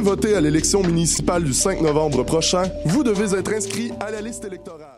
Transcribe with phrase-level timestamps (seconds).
[0.00, 4.44] voter à l'élection municipale du 5 novembre prochain, vous devez être inscrit à la liste
[4.44, 4.97] électorale.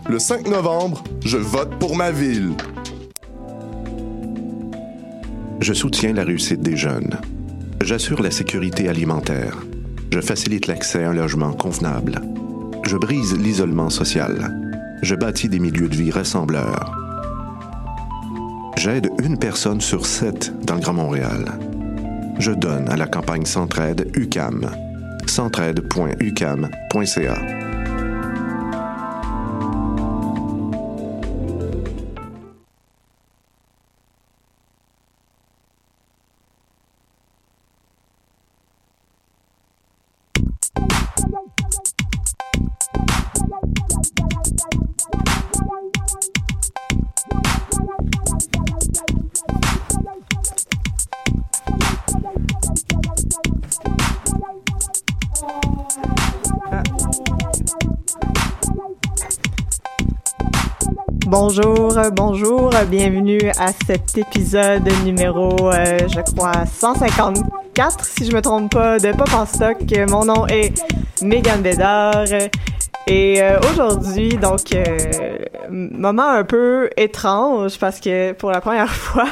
[0.09, 2.51] Le 5 novembre, je vote pour ma ville.
[5.59, 7.19] Je soutiens la réussite des jeunes.
[7.83, 9.57] J'assure la sécurité alimentaire.
[10.11, 12.21] Je facilite l'accès à un logement convenable.
[12.85, 14.53] Je brise l'isolement social.
[15.01, 16.97] Je bâtis des milieux de vie rassembleurs.
[18.77, 21.45] J'aide une personne sur sept dans le Grand Montréal.
[22.39, 24.69] Je donne à la campagne Centraide UCAM.
[25.27, 27.60] centraide.ucam.ca.
[62.85, 69.11] bienvenue à cet épisode numéro, euh, je crois, 154, si je me trompe pas, de
[69.11, 69.77] Pop en stock.
[70.09, 70.73] Mon nom est
[71.21, 72.25] Megan Bédard.
[73.07, 75.37] Et euh, aujourd'hui, donc, euh,
[75.71, 79.25] moment un peu étrange parce que pour la première fois,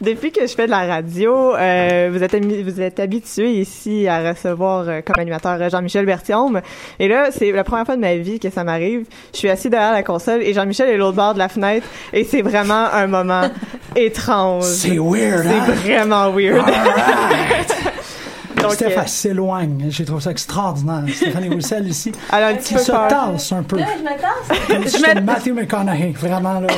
[0.00, 4.30] depuis que je fais de la radio, euh, vous êtes vous êtes habitué ici à
[4.30, 6.60] recevoir euh, comme animateur Jean-Michel Bertium.
[6.98, 9.06] Et là, c'est la première fois de ma vie que ça m'arrive.
[9.32, 12.24] Je suis assis derrière la console et Jean-Michel est l'autre bord de la fenêtre et
[12.24, 13.48] c'est vraiment un moment
[13.96, 14.64] étrange.
[14.64, 15.74] C'est weird, C'est hein?
[15.84, 16.64] vraiment weird.
[18.64, 19.86] Donc, Steph, euh, elle s'éloigne.
[19.90, 21.02] J'ai trouvé ça extraordinaire.
[21.14, 22.12] Stéphanie Roussel ici.
[22.32, 23.08] Elle a un petit peu se peur.
[23.08, 23.78] tasse un peu.
[23.78, 24.66] Là, je me tasse.
[24.68, 26.12] Comme si Je me- Matthew McConaughey.
[26.18, 26.66] Vraiment, là.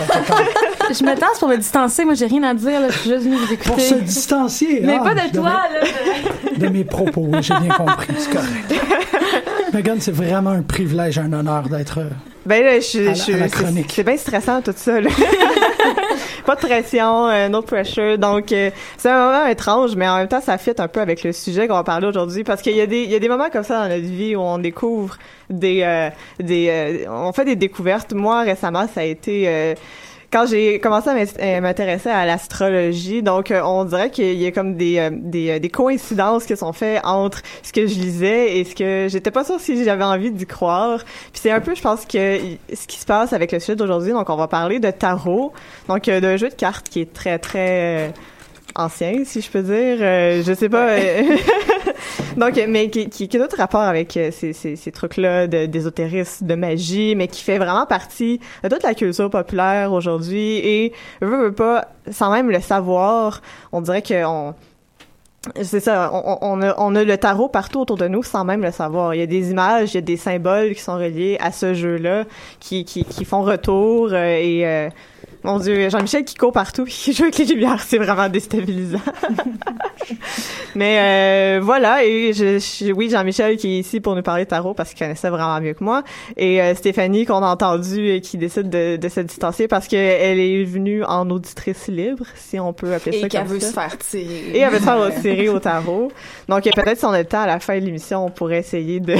[0.88, 2.04] Je me tasse pour me distancer.
[2.04, 2.78] Moi, j'ai rien à dire.
[2.80, 2.88] Là.
[2.90, 3.70] Je suis juste venue vous écouter.
[3.70, 4.80] Pour se distancier.
[4.84, 6.56] Mais ah, pas de toi, là.
[6.56, 8.06] De mes propos, oui, j'ai bien compris.
[8.18, 8.74] C'est correct.
[9.72, 11.98] Megan, c'est vraiment un privilège, un honneur d'être.
[11.98, 12.10] euh,
[12.46, 13.92] Ben là, je, je, c'est- chronique.
[13.94, 15.00] c'est bien stressant tout ça.
[15.00, 15.10] Là.
[16.46, 18.16] Pas de pression, euh, no pressure.
[18.16, 21.24] Donc euh, c'est un moment étrange, mais en même temps ça fit un peu avec
[21.24, 23.50] le sujet qu'on va parler aujourd'hui parce qu'il y a des y a des moments
[23.50, 25.18] comme ça dans notre vie où on découvre
[25.50, 26.08] des euh,
[26.40, 28.12] des euh, on fait des découvertes.
[28.12, 29.74] Moi récemment ça a été euh,
[30.32, 34.50] quand j'ai commencé à euh, m'intéresser à l'astrologie, donc euh, on dirait qu'il y a
[34.50, 38.64] comme des, euh, des, des coïncidences qui sont faites entre ce que je lisais et
[38.64, 41.04] ce que j'étais pas sûre si j'avais envie d'y croire.
[41.32, 42.38] Puis c'est un peu, je pense que
[42.72, 44.12] ce qui se passe avec le sujet d'aujourd'hui.
[44.12, 45.52] Donc on va parler de tarot,
[45.88, 48.12] donc d'un jeu de cartes qui est très très
[48.76, 49.98] ancien, si je peux dire.
[50.00, 50.90] Euh, je sais pas.
[50.90, 51.22] euh,
[52.36, 55.46] Donc, euh, mais qui, qui, qui a d'autres rapports avec euh, ces, ces, ces trucs-là
[55.46, 60.56] de- d'ésotérisme, de magie, mais qui fait vraiment partie de toute la culture populaire aujourd'hui.
[60.58, 60.92] Et,
[61.22, 63.40] veut, veut pas, sans même le savoir,
[63.72, 64.54] on dirait qu'on...
[65.62, 68.62] C'est ça, on, on, a, on a le tarot partout autour de nous sans même
[68.62, 69.14] le savoir.
[69.14, 71.72] Il y a des images, il y a des symboles qui sont reliés à ce
[71.72, 72.24] jeu-là,
[72.58, 74.66] qui, qui, qui font retour euh, et...
[74.66, 74.88] euh,
[75.46, 78.98] mon Dieu, Jean-Michel qui court partout, qui joue avec les lumières, c'est vraiment déstabilisant.
[80.74, 84.50] Mais euh, voilà, et je, je- oui, Jean-Michel qui est ici pour nous parler de
[84.50, 86.02] tarot parce qu'il connaissait vraiment mieux que moi.
[86.36, 90.38] Et euh, Stéphanie qu'on a entendu et qui décide de, de se distancier parce qu'elle
[90.38, 93.68] est venue en auditrice libre, si on peut appeler ça Et qu'elle comme veut ça.
[93.68, 94.50] se faire tirer.
[94.54, 96.12] Et elle veut se faire tirer au tarot.
[96.48, 99.00] Donc peut-être si on a le temps à la fin de l'émission, on pourrait essayer
[99.00, 99.14] de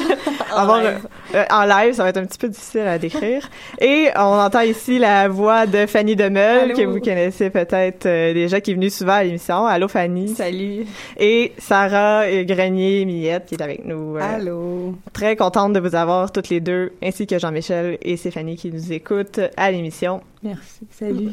[0.54, 1.06] avoir live.
[1.34, 3.48] euh, en live, ça va être un petit peu difficile à décrire.
[3.80, 6.76] Et on entend ici la voix de Fanny Demeul Allô?
[6.76, 9.66] que vous connaissez peut-être euh, déjà qui est venue souvent à l'émission.
[9.66, 10.28] Allô Fanny?
[10.28, 10.86] Salut.
[11.18, 14.16] Et Sarah euh, Grenier Millette qui est avec nous.
[14.16, 14.94] euh, Allô?
[15.12, 18.92] Très contente de vous avoir toutes les deux, ainsi que Jean-Michel et Stéphanie qui nous
[18.92, 20.20] écoutent à l'émission.
[20.42, 20.86] Merci.
[20.90, 21.30] Salut.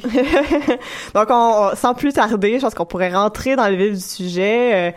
[1.14, 1.34] Donc, on,
[1.72, 4.90] on- sans plus tarder, je pense qu'on pourrait rentrer dans le vif du sujet.
[4.90, 4.92] Euh,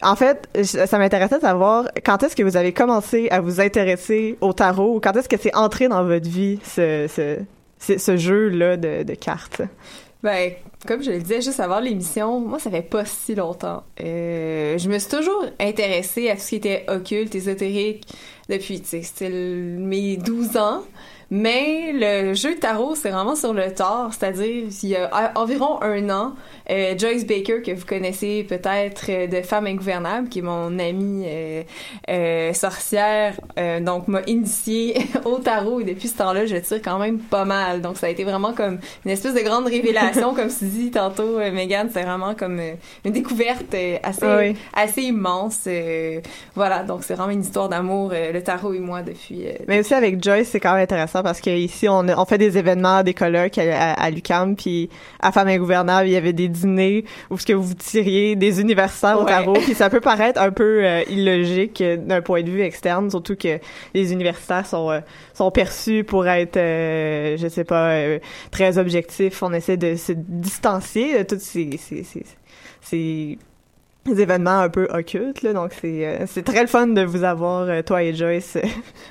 [0.00, 4.36] en fait, ça m'intéressait de savoir quand est-ce que vous avez commencé à vous intéresser
[4.40, 7.38] au tarot ou quand est-ce que c'est entré dans votre vie, ce, ce,
[7.78, 9.62] ce, jeu-là de, de cartes.
[10.22, 10.52] Ben,
[10.86, 13.84] comme je le disais juste avant l'émission, moi, ça fait pas si longtemps.
[14.00, 18.04] Euh, je me suis toujours intéressée à tout ce qui était occulte, ésotérique,
[18.48, 20.82] depuis, tu sais, mes 12 ans.
[21.30, 25.38] Mais le jeu de tarot, c'est vraiment sur le tard, c'est-à-dire il y a a-
[25.38, 26.32] environ un an,
[26.70, 31.24] euh, Joyce Baker, que vous connaissez peut-être euh, de Femme Ingouvernable, qui est mon amie
[31.26, 31.62] euh,
[32.08, 34.96] euh, sorcière, euh, donc m'a initiée
[35.26, 37.82] au tarot et depuis ce temps-là, je tire quand même pas mal.
[37.82, 41.38] Donc ça a été vraiment comme une espèce de grande révélation, comme tu dis tantôt,
[41.38, 42.72] euh, Megan, c'est vraiment comme euh,
[43.04, 44.56] une découverte euh, assez, Ah oui.
[44.72, 45.60] assez immense.
[45.66, 46.20] euh,
[46.54, 49.46] voilà, donc c'est vraiment une histoire d'amour, euh, le tarot et moi, depuis...
[49.46, 52.58] euh, Mais aussi avec Joyce, c'est quand même intéressant parce qu'ici, on, on fait des
[52.58, 54.88] événements, des colloques à, à, à l'UQAM, puis
[55.20, 59.18] à Femmes Ingouvernable, il y avait des dîners où ce que vous tiriez des universitaires
[59.20, 59.30] au Ouais.
[59.30, 63.10] tarot, puis ça peut paraître un peu euh, illogique euh, d'un point de vue externe,
[63.10, 63.58] surtout que
[63.94, 65.00] les universitaires sont euh,
[65.34, 67.94] sont perçus pour être, je sais pas,
[68.50, 69.42] très objectifs.
[69.42, 72.24] On essaie de se distancier de tous ces, ces, ces,
[72.80, 73.38] ces des
[74.06, 77.68] événements un peu occultes, là, donc c'est euh, c'est très le fun de vous avoir,
[77.68, 78.56] euh, toi et Joyce.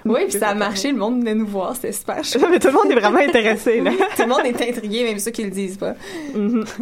[0.05, 2.45] Oui, puis ça a marché, le monde venait nous voir, c'était super chouette.
[2.49, 3.91] Mais tout le monde est vraiment intéressé, là.
[4.15, 5.93] Tout le monde est intrigué, même ceux qui le disent pas.
[6.33, 6.65] Mhm.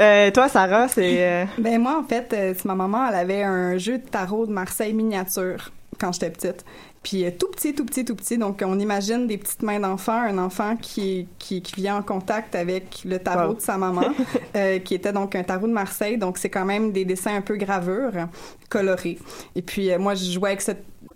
[0.00, 1.16] Euh, toi, Sarah, c'est...
[1.18, 4.46] euh, Ben moi, en fait, euh, c'est ma maman, elle avait un jeu de tarot
[4.46, 6.64] de Marseille miniature quand j'étais petite.
[7.02, 8.38] Puis euh, tout petit, tout petit, tout petit.
[8.38, 12.54] Donc, on imagine des petites mains d'enfant, un enfant qui, qui, qui vient en contact
[12.54, 13.54] avec le tarot Wow.
[13.54, 14.02] de sa maman,
[14.56, 16.18] euh, qui était donc un tarot de Marseille.
[16.18, 18.12] Donc, c'est quand même des dessins un peu gravures,
[18.68, 19.18] colorés.
[19.54, 20.72] Et puis, euh, moi, je jouais avec ce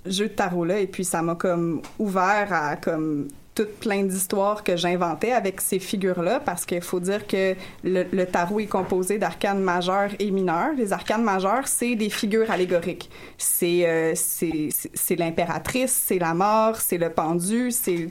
[0.07, 4.77] jeu de tarot-là, et puis ça m'a comme ouvert à comme tout plein d'histoires que
[4.77, 7.55] j'inventais avec ces figures-là, parce qu'il faut dire que
[7.85, 10.73] le, tarot est composé d'arcanes majeures et mineures.
[10.77, 13.11] Les arcanes majeures, c'est des figures allégoriques.
[13.39, 18.11] C'est euh, c'est l'impératrice, c'est la mort, c'est le pendu, c'est.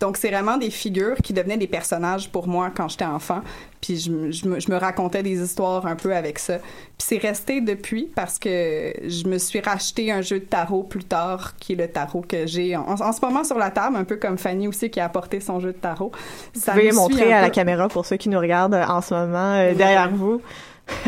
[0.00, 3.42] Donc c'est vraiment des figures qui devenaient des personnages pour moi quand j'étais enfant.
[3.80, 6.58] Puis je, me- je, me, je me racontais des histoires un peu avec ça.
[6.58, 11.04] Puis c'est resté depuis parce que je me suis racheté un jeu de tarot plus
[11.04, 14.04] tard, qui est le tarot que j'ai en, en ce moment sur la table, un
[14.04, 16.12] peu comme Fanny aussi qui a apporté son jeu de tarot.
[16.54, 19.00] Vous Ça pouvez me suit montrer à la caméra pour ceux qui nous regardent en
[19.02, 20.40] ce moment euh, derrière vous.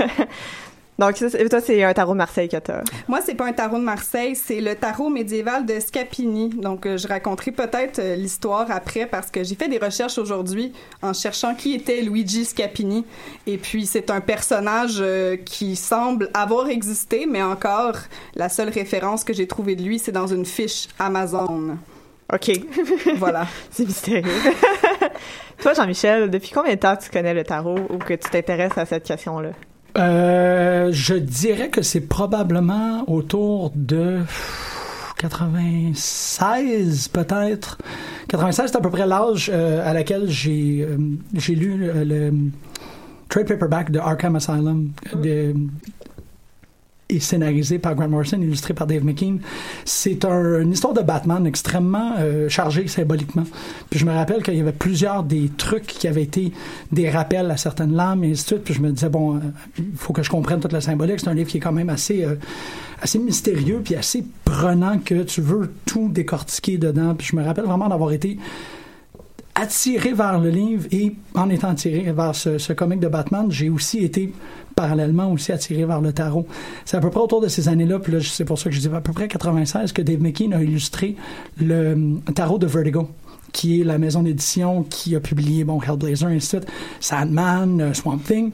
[0.99, 2.83] Donc, ça, toi, c'est un tarot de Marseille que t'as.
[3.06, 6.49] Moi, c'est pas un tarot de Marseille, c'est le tarot médiéval de Scapini.
[6.49, 10.73] Donc, euh, je raconterai peut-être euh, l'histoire après parce que j'ai fait des recherches aujourd'hui
[11.00, 13.05] en cherchant qui était Luigi Scapini.
[13.47, 17.95] Et puis, c'est un personnage euh, qui semble avoir existé, mais encore,
[18.35, 21.79] la seule référence que j'ai trouvée de lui, c'est dans une fiche Amazon.
[22.33, 22.50] OK.
[23.17, 23.47] Voilà.
[23.71, 24.25] c'est mystérieux.
[25.62, 28.85] toi, Jean-Michel, depuis combien de temps tu connais le tarot ou que tu t'intéresses à
[28.85, 29.50] cette question-là?
[29.96, 34.20] Euh, je dirais que c'est probablement autour de
[35.17, 37.79] 96 peut-être.
[38.29, 40.96] 96 c'est à peu près l'âge euh, à laquelle j'ai euh,
[41.49, 42.32] lu le,
[43.29, 44.90] trade paperback de Arkham Asylum
[47.10, 49.37] et scénarisé par Grant Morrison, illustré par Dave McKean.
[49.84, 53.44] C'est un- une histoire de Batman extrêmement euh, chargée symboliquement.
[53.88, 56.52] Puis je me rappelle qu'il y avait plusieurs des trucs qui avaient été
[56.93, 58.64] des rappels à certaines lames et ainsi de suite.
[58.64, 59.40] Puis je me disais, bon, euh,
[59.78, 61.20] il faut que je comprenne toute la symbolique.
[61.20, 62.34] C'est un livre qui est quand même assez, euh,
[63.00, 67.14] assez mystérieux puis assez prenant que tu veux tout décortiquer dedans.
[67.14, 68.38] Puis je me rappelle vraiment d'avoir été
[69.58, 74.05] attiré vers le livre et en étant attiré vers ce, comic de Batman, j'ai aussi
[74.05, 74.32] été
[74.76, 76.46] parallèlement aussi attiré vers le tarot.
[76.84, 78.81] C'est à peu près autour de ces années-là, puis là, c'est pour ça que je
[78.81, 81.16] dis à peu près 96 que Dave McKean a illustré
[81.60, 83.08] le euh, tarot de Vertigo
[83.52, 86.38] qui est la maison d'édition qui a publié bon Hellblazer et
[87.00, 88.52] Sandman, euh, Swamp Thing.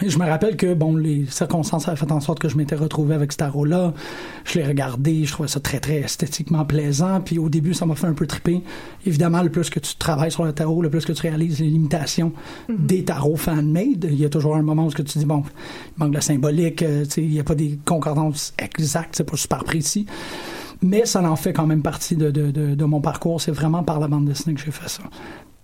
[0.00, 3.14] Je me rappelle que bon les circonstances avaient fait en sorte que je m'étais retrouvé
[3.14, 3.92] avec ce tarot là.
[4.44, 7.20] Je l'ai regardé, je trouvais ça très très esthétiquement plaisant.
[7.20, 8.62] Puis au début ça m'a fait un peu triper.
[9.04, 11.68] Évidemment le plus que tu travailles sur le tarot, le plus que tu réalises les
[11.68, 12.32] limitations
[12.70, 14.08] des tarots fan-made.
[14.10, 15.42] Il y a toujours un moment où tu dis bon
[15.96, 19.36] il manque de la symbolique, euh, il n'y a pas des concordances exactes, c'est pas
[19.36, 20.06] super précis.
[20.80, 23.42] Mais ça en fait quand même partie de, de, de, de mon parcours.
[23.42, 25.02] C'est vraiment par la bande dessinée que j'ai fait ça.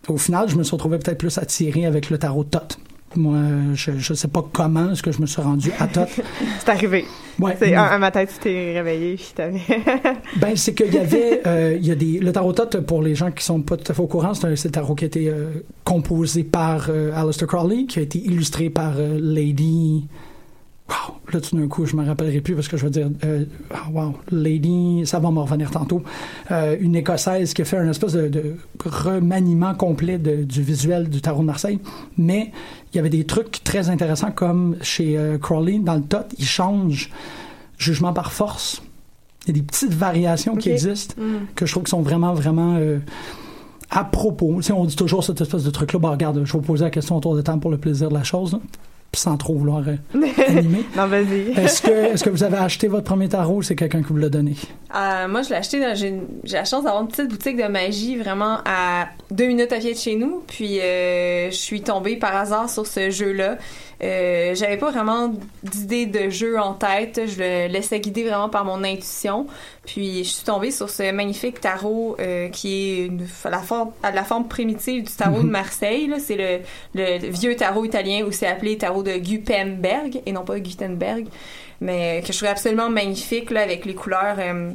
[0.07, 2.79] Au final, je me suis retrouvé peut-être plus attiré avec le tarot Tot.
[3.17, 3.39] Moi,
[3.75, 6.07] je ne sais pas comment est-ce que je me suis rendu à Tot.
[6.59, 7.05] C'est arrivé.
[7.39, 9.61] Ouais, C'est un, un matin, tu t'es réveillé, puis t'avais...
[10.37, 13.15] ben, c'est qu'il y avait, euh, il y a des, le tarot Tot, pour les
[13.15, 15.05] gens qui sont pas tout à fait au courant, c'est un, c'est un tarot qui
[15.05, 20.09] a été euh, composé par euh, Aleister Crowley, qui a été illustré par euh, Lady.
[20.89, 23.45] Wow, là tout d'un coup, je me rappellerai plus parce que je veux dire, euh,
[23.75, 26.03] ah, wow, Lady, ça va me revenir tantôt.
[26.51, 28.55] Euh, une écossaise qui a fait un espèce de, de
[28.87, 31.79] remaniement complet de- du visuel du tarot de Marseille,
[32.17, 32.53] mais
[32.93, 36.47] il y avait des trucs très intéressants comme chez euh, Crowley dans le Tot, il
[36.47, 37.11] change
[37.77, 38.83] jugement par force.
[39.47, 41.47] Il y a des petites variations qui existent Mm.
[41.55, 42.99] que je trouve qui sont vraiment, vraiment euh,
[43.91, 44.57] à propos.
[44.57, 45.99] Tu sais, on dit toujours cette espèce de truc-là.
[45.99, 48.15] Bah, regarde, je vais vous poser la question autour de temps pour le plaisir de
[48.15, 48.53] la chose.
[48.53, 48.61] là.
[49.15, 49.97] Sans trop vouloir euh,
[50.49, 50.85] animer.
[50.97, 51.51] non, vas-y.
[51.57, 54.17] Est-ce que, est-ce que vous avez acheté votre premier tarot ou c'est quelqu'un qui vous
[54.19, 54.55] l'a donné?
[54.95, 55.95] Euh, moi, je l'ai acheté dans.
[55.95, 59.73] J'ai une- j'ai la chance d'avoir une petite boutique de magie vraiment à deux minutes
[59.73, 60.43] à pied de chez nous.
[60.47, 63.57] Puis, euh, je suis tombée par hasard sur ce jeu-là.
[64.03, 67.21] Euh, J'avais pas vraiment d'idée de jeu en tête.
[67.27, 69.47] Je le laissais guider vraiment par mon intuition.
[69.87, 74.11] Puis, je suis tombée sur ce magnifique tarot euh, qui est une- la, forme, à
[74.13, 76.07] la forme primitive du tarot de Marseille.
[76.07, 76.19] là.
[76.21, 76.61] C'est le,
[76.95, 81.27] le vieux tarot italien où c'est appelé tarot de Gutenberg et non pas Gutenberg
[81.81, 84.73] mais que je trouvais absolument magnifique là, avec les couleurs euh,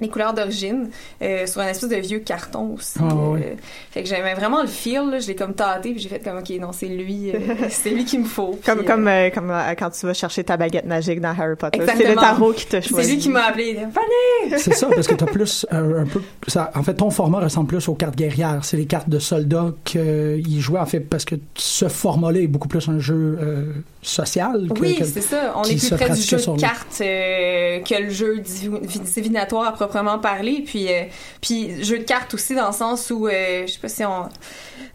[0.00, 0.90] les couleurs d'origine
[1.22, 2.98] euh, sur un espèce de vieux carton aussi.
[3.00, 3.54] Euh,
[3.90, 6.38] fait que j'aimais vraiment le feel, là, je l'ai comme tâté puis j'ai fait comme
[6.38, 7.38] ok non c'est lui, euh,
[7.70, 8.58] c'est lui qu'il me faut.
[8.64, 11.30] Comme, Puis, comme, euh, euh, comme euh, quand tu vas chercher ta baguette magique dans
[11.38, 11.80] Harry Potter.
[11.96, 13.14] C'est le tarot qui te c'est choisit.
[13.14, 13.74] lui qui m'a appelé.
[13.74, 14.56] Venez!
[14.58, 16.20] C'est ça, parce que t'as plus euh, un peu.
[16.46, 18.60] Ça, en fait, ton format ressemble plus aux cartes guerrières.
[18.64, 22.68] C'est les cartes de soldats qu'ils jouaient, en fait, parce que ce format-là est beaucoup
[22.68, 23.72] plus un jeu euh,
[24.02, 24.68] social.
[24.74, 25.52] Que, Oui, c'est ça.
[25.56, 29.66] On est plus près du jeu sur de cartes euh, que le jeu divi- divinatoire
[29.66, 30.62] à proprement parler.
[30.66, 31.02] Puis, euh,
[31.40, 34.28] puis jeu de cartes aussi dans le sens où, euh, je sais pas si on...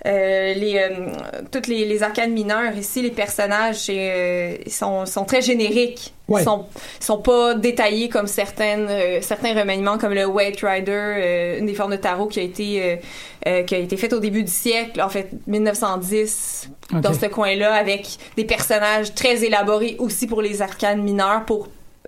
[0.05, 1.12] euh, les, euh,
[1.51, 6.13] toutes les, les arcanes mineures ici, les personnages euh, ils sont, sont très génériques.
[6.27, 6.41] Ouais.
[6.41, 6.65] Ils sont,
[7.00, 11.74] sont pas détaillés comme certaines, euh, certains remaniements comme le White Rider, euh, une des
[11.74, 13.00] formes de tarot qui a été
[13.48, 17.01] euh, qui a été faite au début du siècle, en fait 1910 Ok.
[17.01, 18.05] dans ce coin-là avec
[18.38, 21.67] des personnages très élaborés aussi pour les arcanes mineurs pour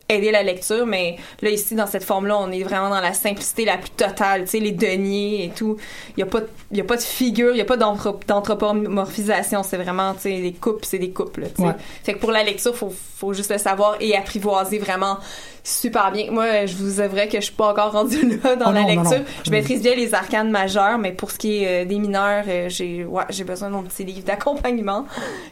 [0.10, 3.64] aider la lecture mais là ici dans cette forme-là on est vraiment dans la simplicité
[3.66, 5.78] la plus totale tu sais les deniers et tout
[6.18, 6.42] il y a pas
[6.74, 10.30] y a pas de figure il y a pas d'anthro- d'anthropomorphisation c'est vraiment tu sais
[10.38, 11.68] les coupes c'est des coupes là, tu sais.
[11.68, 11.76] Ouais.
[12.04, 15.18] fait que pour la lecture faut faut juste le savoir et apprivoiser vraiment
[15.64, 18.74] super bien moi je vous avouerai que je suis pas encore rendue là dans Oh
[18.74, 19.26] la non, non, lecture non.
[19.46, 22.68] je maîtrise bien les arcanes majeures mais pour ce qui est euh, des mineurs euh,
[22.68, 25.06] j'ai ouais j'ai besoin de mon petit livre d'accompagnement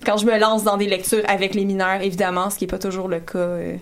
[0.06, 2.80] quand je me lance dans des lectures avec les mineurs évidemment ce qui est pas
[2.80, 3.78] toujours le cas euh.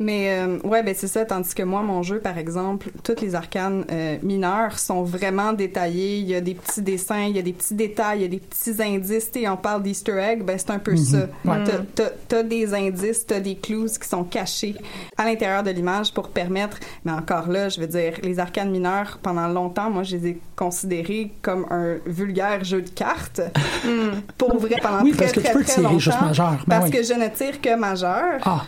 [0.00, 1.24] Mais euh, ouais, ben c'est ça.
[1.24, 6.18] Tandis que moi, mon jeu, par exemple, toutes les arcanes euh, mineures sont vraiment détaillées.
[6.18, 8.28] Il y a des petits dessins, il y a des petits détails, il y a
[8.28, 9.30] des petits indices.
[9.32, 10.96] Sais, on parle d'Easter egg, ben c'est un peu Mhm.
[10.96, 11.18] ça.
[11.44, 11.58] Ouais.
[11.94, 14.74] T'as- t'as des indices, t'as des clues qui sont cachés
[15.18, 16.78] à l'intérieur de l'image pour permettre.
[17.04, 20.40] Mais encore là, je veux dire, les arcanes mineures, pendant longtemps, moi, je les ai
[20.56, 23.40] considérés comme un vulgaire jeu de cartes.
[24.38, 25.98] Pour vrai, pendant Oui, très, parce que tu peux très tirer longtemps.
[25.98, 26.52] juste majeur.
[26.66, 26.96] Ben parce oui.
[26.96, 28.62] que je ne tire que majeur Ah,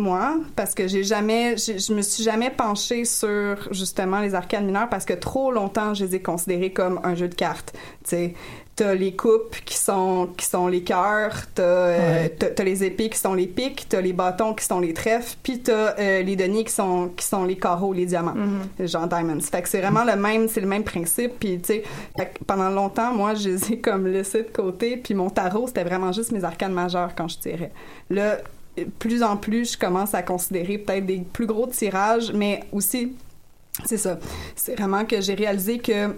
[0.00, 4.88] moi, parce que j'ai jamais, je me suis jamais penchée sur justement les arcanes mineures
[4.88, 7.72] parce que trop longtemps je les ai considérés comme un jeu de cartes.
[8.04, 8.34] Tu sais,
[8.76, 12.64] t'as les coupes qui sont qui sont les cœurs, t'as euh, Ouais.
[12.64, 15.94] les épées qui sont les pics, t'as les bâtons qui sont les trèfles, puis t'as
[15.98, 18.34] euh, les deniers qui sont qui sont les carreaux, les diamants,
[18.78, 19.40] genre diamonds.
[19.40, 21.32] Fait que c'est vraiment le même, c'est le même principe.
[21.38, 21.82] Puis tu sais,
[22.46, 24.96] pendant longtemps, moi, je les ai comme laissés de côté.
[24.96, 27.72] Puis mon tarot, c'était vraiment juste mes arcanes majeures quand je tirais.
[28.08, 28.38] Là,
[28.98, 33.14] plus en plus, je commence à considérer peut-être des plus gros tirages, mais aussi,
[33.84, 34.18] c'est ça.
[34.56, 36.16] C'est vraiment que j'ai réalisé que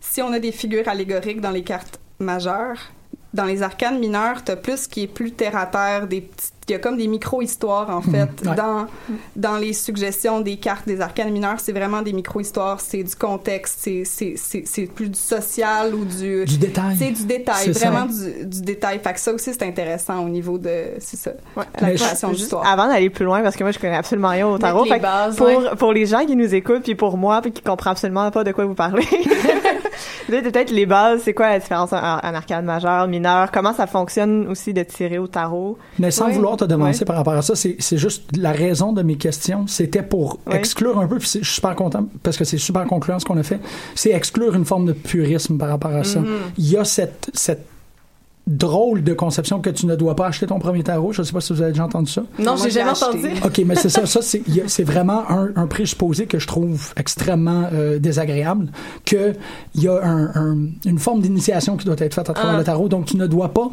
[0.00, 2.78] si on a des figures allégoriques dans les cartes majeures,
[3.34, 6.52] dans les arcanes mineures, t'as plus ce qui est plus terre à terre, des petites,
[6.68, 8.54] il y a comme des micro-histoires en fait ouais.
[8.54, 8.86] dans
[9.36, 13.78] dans les suggestions des cartes des arcanes mineures, c'est vraiment des micro-histoires, c'est du contexte,
[13.80, 16.94] c'est c'est c'est c'est plus du social ou du du détail.
[16.98, 18.98] c'est du détail, vraiment du, du détail.
[19.02, 21.64] Fait que ça aussi, c'est intéressant au niveau de, c'est ça, Ouais.
[21.80, 22.66] la création d'histoire.
[22.66, 24.84] avant d'aller plus loin, parce que moi, je connais absolument rien au tarot.
[24.84, 25.56] Fait que bases, pour, ouais.
[25.78, 28.52] pour les gens qui nous écoutent, puis pour moi, puis qui comprennent absolument pas de
[28.52, 29.06] quoi vous parlez,
[30.28, 33.86] peut-être peut-être les bases, c'est quoi la différence en, en arcade majeur, mineur, comment ça
[33.86, 35.76] fonctionne aussi de tirer au tarot?
[35.98, 37.04] Mais sans vouloir te Ouais.
[37.06, 39.66] par rapport à ça, c'est c'est juste la raison de mes questions.
[39.66, 43.18] C'était pour exclure un peu, puis je suis super content parce que c'est super concluant
[43.18, 43.58] ce qu'on a fait.
[43.94, 46.20] C'est exclure une forme de purisme par rapport à ça.
[46.56, 47.66] Il y a cette, cette
[48.48, 51.12] drôle de conception que tu ne dois pas acheter ton premier tarot.
[51.12, 52.22] Je ne sais pas si vous avez déjà entendu ça.
[52.38, 54.06] non j'ai jamais entendu OK, mais c'est ça.
[54.06, 58.68] Ça, c'est c'est vraiment un, un présupposé que je trouve extrêmement euh, désagréable,
[59.04, 59.36] qu'il
[59.74, 62.58] y a un- un- une forme d'initiation qui doit être faite à travers Ah.
[62.58, 62.88] le tarot.
[62.88, 63.68] Donc, tu ne dois pas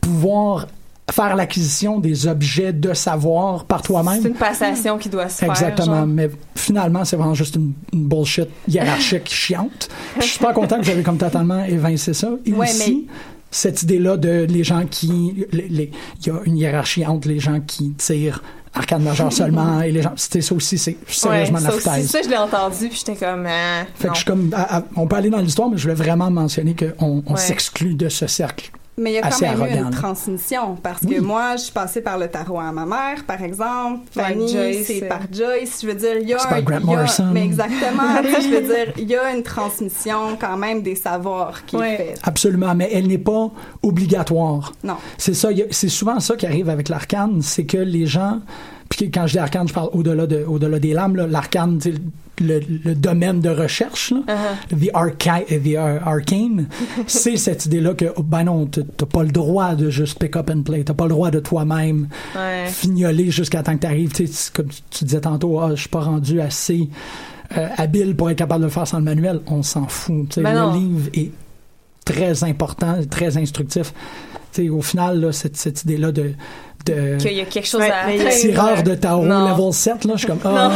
[0.00, 0.68] pouvoir
[1.10, 4.24] faire l'acquisition des objets de savoir par c'est toi-même.
[4.24, 6.06] une passation qui doit se faire Exactement, genre.
[6.06, 9.88] mais finalement, c'est vraiment juste une, une bullshit hiérarchique chiante.
[10.12, 12.28] Puis Je suis super content que vous avez comme totalement évincé ça.
[12.46, 13.08] Et Ouais, aussi,
[13.50, 15.46] cette idée-là de les gens qui...
[15.52, 15.88] Il
[16.26, 18.42] y a une hiérarchie entre les gens qui tirent
[18.72, 20.12] arcade majeur seulement et les gens...
[20.16, 23.16] C'était ça aussi, c'est sérieusement ouais, la ça aussi, ça je l'ai entendu puis j'étais
[23.16, 24.14] comme ah, Fait que non.
[24.14, 24.50] je suis comme...
[24.54, 27.36] à- à- on peut aller dans l'histoire, mais je voulais vraiment mentionner qu'on on Ouais.
[27.40, 31.14] s'exclut de ce cercle Mais il y a quand même eu une transmission parce Oui.
[31.16, 34.00] que moi, je suis passée par le tarot à ma mère, par exemple.
[34.10, 34.52] Fanny,
[34.84, 35.78] c'est euh, par Joyce.
[35.80, 37.30] Je veux dire, il y a par il y a- Morrison.
[37.32, 38.02] Mais exactement.
[38.22, 41.94] je veux dire, il y a une transmission quand même des savoirs qui Ouais.
[41.94, 42.20] est faite.
[42.24, 43.50] Absolument, mais elle n'est pas
[43.82, 44.72] obligatoire.
[44.84, 44.96] Non.
[45.18, 48.40] C'est ça, c'est souvent ça qui arrive avec l'arcane, c'est que les gens,
[48.88, 51.92] puis quand je dis arcane, je parle au-delà de, au-delà des lames, là, l'arcane, tu
[51.92, 51.98] sais,
[52.40, 54.76] le, le domaine de recherche, là, Uh-huh.
[54.76, 56.66] the, the ar- arcane,
[57.06, 60.50] c'est cette idée-là que, oh, ben non, t'as pas le droit de juste pick up
[60.50, 62.66] and play, t'as pas le droit de toi-même Ouais.
[62.68, 64.12] fignoler jusqu'à temps que t'arrives,
[64.52, 66.88] comme tu disais tantôt, ah, je suis pas rendu assez
[67.56, 70.38] euh, habile pour être capable de le faire sans le manuel, on s'en fout.
[70.38, 71.30] Ben le livre est
[72.04, 73.92] très important, très instructif.
[74.70, 76.32] Au final, là, cette, cette idée-là de,
[76.86, 78.40] de Qu'il y a quelque chose Ouais, à mais il y a- atteindre.
[78.40, 79.48] tireur de tarot Non.
[79.50, 80.70] level 7, là, je suis comme, ah,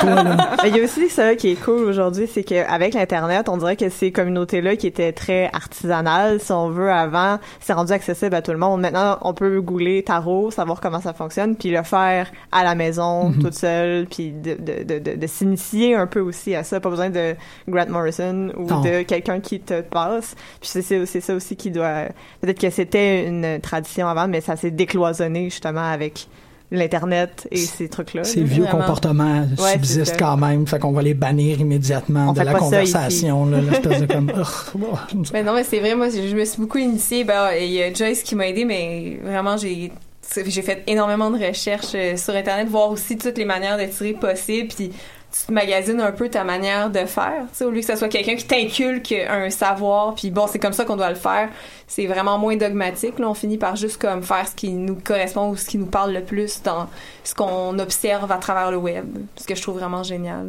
[0.00, 0.36] toi, là.
[0.62, 3.76] Mais il y a aussi ça qui est cool aujourd'hui, c'est qu'avec l'internet, on dirait
[3.76, 8.42] que ces communautés-là qui étaient très artisanales, si on veut, avant, c'est rendu accessible à
[8.42, 8.80] tout le monde.
[8.80, 13.30] Maintenant, on peut googler tarot, savoir comment ça fonctionne, puis le faire à la maison,
[13.30, 13.42] Mhm.
[13.42, 16.80] toute seule, puis de, de, de, de, de s'initier un peu aussi à ça.
[16.80, 17.34] Pas besoin de
[17.68, 18.80] Grant Morrison ou Non.
[18.82, 20.34] de quelqu'un qui te passe.
[20.60, 22.04] Puis c'est- c'est c'est ça aussi qui doit...
[22.40, 26.28] Peut-être que c'était une tradition avant, mais ça s'est décloisonné justement avec
[26.70, 28.24] l'internet et ces trucs-là.
[28.24, 28.80] Ces vieux vraiment.
[28.80, 33.46] comportements Ouais, subsistent quand même, fait qu'on va les bannir immédiatement On de la conversation,
[33.46, 36.78] là, l'espèce de comme, Ugh, Mais non, mais c'est vrai, moi, je me suis beaucoup
[36.78, 37.24] initiée.
[37.24, 39.92] Ben, il y a Joyce qui m'a aidé, mais vraiment, j'ai
[40.34, 44.12] j'ai fait énormément de recherches euh, sur Internet, voir aussi toutes les manières de tirer
[44.12, 44.90] possibles, puis
[45.32, 48.36] tu te magasines un peu ta manière de faire, au lieu que ce soit quelqu'un
[48.36, 51.50] qui t'inculque un savoir, puis bon, c'est comme ça qu'on doit le faire.
[51.86, 55.50] C'est vraiment moins dogmatique, là, on finit par juste comme faire ce qui nous correspond
[55.50, 56.88] ou ce qui nous parle le plus dans
[57.22, 59.04] ce qu'on observe à travers le web,
[59.36, 60.46] ce que je trouve vraiment génial.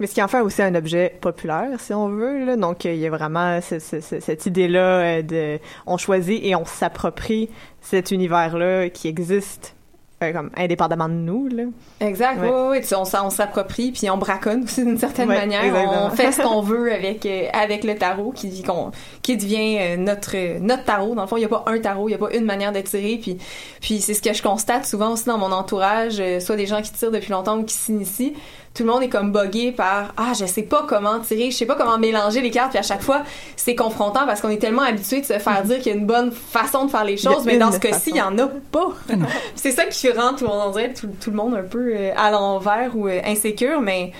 [0.00, 2.56] Mais ce qui en fait aussi un objet populaire, si on veut.
[2.56, 5.58] Donc, euh, il y a vraiment ce- ce- ce- cette idée-là euh, de...
[5.86, 7.48] On choisit et on s'approprie
[7.80, 9.75] cet univers-là qui existe
[10.22, 11.46] euh, comme indépendamment de nous.
[11.48, 11.64] Là.
[12.00, 12.48] Exact, Ouais.
[12.50, 15.62] oui, oui, on, s'approprie, puis on braconne aussi d'une certaine Ouais, manière.
[15.64, 16.06] exactement.
[16.06, 18.92] On fait ce qu'on veut avec euh, avec le tarot, qui qu'on-
[19.22, 21.14] qui devient euh, notre euh, notre tarot.
[21.14, 22.72] Dans le fond, il y a pas un tarot, il y a pas une manière
[22.72, 23.18] de tirer.
[23.20, 23.36] Puis
[23.80, 26.92] puis c'est ce que je constate souvent aussi dans mon entourage, soit des gens qui
[26.92, 28.34] tirent depuis longtemps ou qui s'initient.
[28.76, 31.64] Tout le monde est comme buggé par ah je sais pas comment tirer, je sais
[31.66, 32.70] pas comment mélanger les cartes.
[32.70, 33.22] Puis à chaque fois
[33.56, 36.04] c'est confrontant parce qu'on est tellement habitué de se faire dire qu'il y a une
[36.06, 38.88] bonne façon de faire les choses, mais dans ce cas-ci il y en a pas.
[39.54, 41.92] c'est ça qui rend tout le monde on dirait tout, tout le monde un peu
[41.96, 44.12] euh, à l'envers ou euh, insécure, mais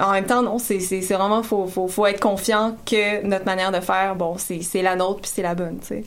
[0.00, 0.78] en même temps non c'est
[1.12, 4.96] vraiment faut faut faut être confiant que notre manière de faire bon c'est c'est la
[4.96, 6.04] nôtre puis c'est la bonne, tu sais.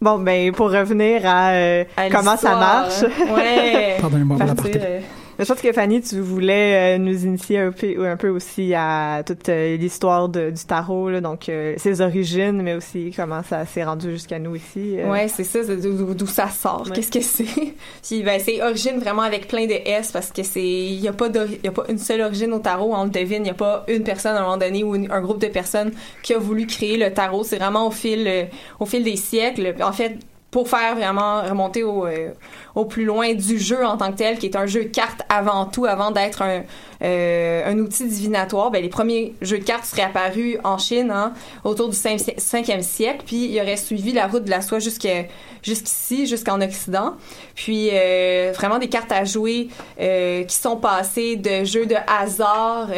[0.00, 3.02] Bon, ben pour revenir à, euh, À comment ça marche.
[3.04, 3.34] hein.
[3.34, 3.96] Ouais.
[4.00, 4.86] Pardonnez-moi pour la Partir, partie.
[4.86, 5.00] euh,
[5.38, 9.22] Je pense que Fanny, tu voulais euh, nous initier un peu, un peu aussi à
[9.26, 13.82] toute euh, l'histoire du tarot, là, donc euh, ses origines, mais aussi comment ça s'est
[13.84, 14.96] rendu jusqu'à nous ici.
[14.98, 15.10] euh.
[15.10, 16.92] Ouais, c'est ça, d'où ça sort, Ouais.
[16.94, 17.44] qu'est-ce que c'est?
[18.02, 21.12] Puis ben c'est origine vraiment avec plein de S parce que c'est il y a
[21.12, 21.28] pas
[21.62, 23.84] y a pas une seule origine au tarot, on le devine, il y a pas
[23.88, 25.92] une personne à un moment donné ou une- un groupe de personnes
[26.22, 28.44] qui a voulu créer le tarot, c'est vraiment au fil euh,
[28.78, 29.74] au fil des siècles.
[29.82, 30.16] En fait,
[30.54, 32.30] pour faire vraiment remonter au, euh,
[32.76, 35.22] au plus loin du jeu en tant que tel, qui est un jeu de cartes
[35.28, 36.62] avant tout, avant d'être un,
[37.02, 41.32] euh, outil divinatoire, ben, les premiers jeux de cartes seraient apparus en Chine hein,
[41.64, 46.60] autour du 5e siècle, puis il aurait suivi la route de la soie jusqu'ici, jusqu'en
[46.60, 47.14] Occident.
[47.56, 52.90] Puis euh, vraiment des cartes à jouer qui sont passées de jeux de hasard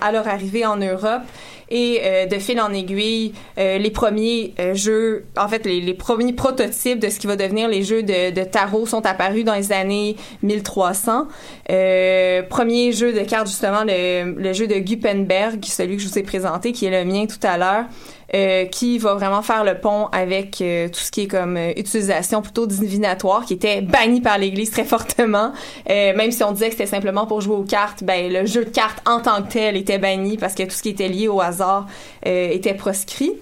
[0.00, 1.22] à leur arrivée en Europe
[1.70, 5.94] et euh, de fil en aiguille, euh, les premiers euh, jeux, en fait, les, les
[5.94, 9.54] premiers prototypes de ce qui va devenir les jeux de, de tarot sont apparus dans
[9.54, 11.28] les années 1300.
[11.70, 16.18] Euh, premier jeu de cartes, justement, le, le jeu de Gupenberg, celui que je vous
[16.18, 17.84] ai présenté, qui est le mien tout à l'heure.
[18.34, 21.72] Euh, qui va vraiment faire le pont avec euh, tout ce qui est comme euh,
[21.76, 25.52] utilisation plutôt divinatoire, qui était banni par l'Église très fortement.
[25.88, 28.64] Euh, même si on disait que c'était simplement pour jouer aux cartes, ben le jeu
[28.64, 31.28] de cartes en tant que tel était banni parce que tout ce qui était lié
[31.28, 31.86] au hasard
[32.26, 33.32] euh, était proscrit.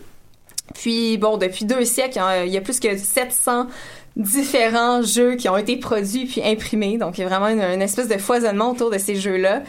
[0.75, 3.69] Puis bon, depuis deux siècles, il y a plus que 700
[4.17, 6.97] différents jeux qui ont été produits puis imprimés.
[6.97, 9.63] Donc, il y a vraiment une, espèce de foisonnement autour de ces jeux-là.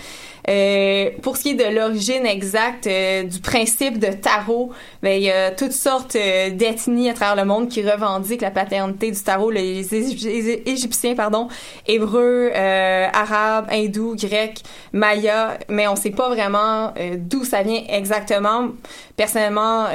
[0.49, 4.71] Euh, pour ce qui est de l'origine exacte euh, du principe de tarot,
[5.03, 8.51] ben, il y a toutes sortes euh, d'ethnies à travers le monde qui revendiquent la
[8.51, 9.51] paternité du tarot.
[9.51, 11.49] Les, Égyp- les Égyptiens, pardon,
[11.85, 17.83] Hébreux, euh, Arabes, Hindous, Grecs, Mayas, mais on sait pas vraiment euh, d'où ça vient
[17.89, 18.69] exactement.
[19.17, 19.87] Personnellement,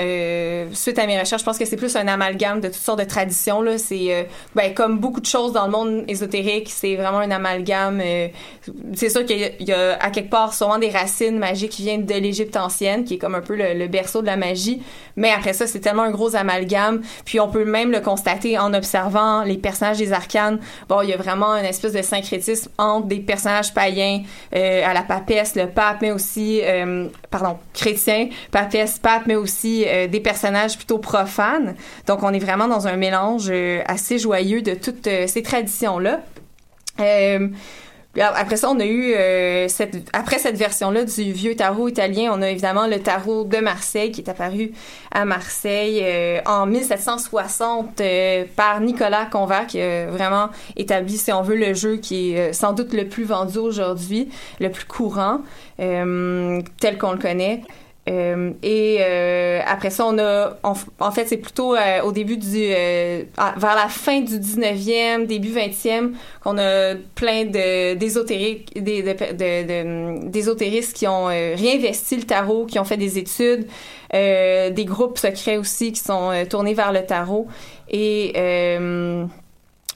[0.73, 3.05] suite à mes recherches, je pense que c'est plus un amalgame de toutes sortes de
[3.05, 3.63] traditions.
[3.63, 8.01] Là, c'est ben, comme beaucoup de choses dans le monde ésotérique, c'est vraiment un amalgame.
[8.03, 8.29] euh,
[8.95, 12.15] c'est sûr qu'il y, a- à quelque part souvent des racines magiques qui viennent de
[12.15, 14.83] l'Égypte ancienne, qui est comme un peu le, le berceau de la magie.
[15.17, 17.03] Mais après ça, c'est tellement un gros amalgame.
[17.25, 20.59] Puis on peut même le constater en observant les personnages des arcanes.
[20.89, 24.23] Bon, il y a vraiment une espèce de syncrétisme entre des personnages païens
[24.55, 29.85] euh, à la papesse, le pape, mais aussi, euh, pardon, chrétien, papesse, pape, mais aussi
[29.89, 31.75] euh, des personnages plutôt profanes.
[32.07, 36.21] Donc on est vraiment dans un mélange euh, assez joyeux de toutes euh, ces traditions-là.
[38.21, 42.43] Après ça, on a eu euh, cette, après cette version-là du vieux tarot italien, on
[42.43, 44.73] a évidemment le tarot de Marseille qui est apparu
[45.11, 51.41] à Marseille euh, en 1760 euh, par Nicolas Convert qui a vraiment établi, si on
[51.41, 54.29] veut, le jeu qui est euh, sans doute le plus vendu aujourd'hui,
[54.61, 55.41] le plus courant,
[55.81, 57.63] euh, tel qu'on le connaît.
[58.09, 60.75] Euh, et euh, après ça, on a, en,
[61.13, 63.23] fait, c'est plutôt euh, au début du, euh,
[63.57, 66.11] vers la fin du 19e, début 20e,
[66.43, 73.69] qu'on a plein d'ésotériques, d'ésotéristes qui ont réinvesti le tarot, qui ont fait des études,
[74.13, 77.47] des groupes secrets aussi qui sont tournés vers le tarot.
[77.89, 78.33] Et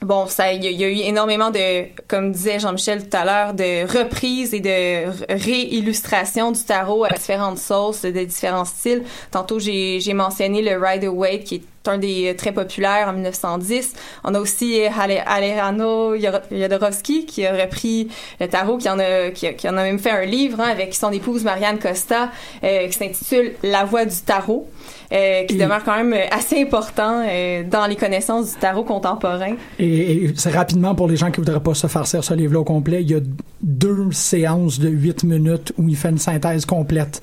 [0.03, 3.81] Bon, ça, il y, a- eu énormément de, comme disait Jean-Michel tout à l'heure, de
[3.97, 9.03] reprises et de réillustrations du tarot à différentes sauces, de différents styles.
[9.31, 13.93] Tantôt, j'ai mentionné le Rider-Waite, qui est un des euh, très populaires en 1910.
[14.25, 18.09] On a aussi euh, Ale- Alejandro Jodor- Jodorowsky qui a repris
[18.41, 20.67] le tarot, qui en a, qui, a- qui en a même fait un livre hein,
[20.69, 22.29] avec son épouse Marianne Costa,
[22.63, 24.69] euh, qui s'intitule La voix du tarot,
[25.11, 28.83] euh, qui Et- demeure quand même euh, assez important euh, dans les connaissances du tarot
[28.83, 29.55] contemporain.
[29.79, 32.63] Et, et c'est rapidement pour les gens qui voudraient pas se farcir ce livre-là au
[32.63, 33.19] complet, il y a
[33.61, 37.21] deux séances de 8 minutes où il fait une synthèse complète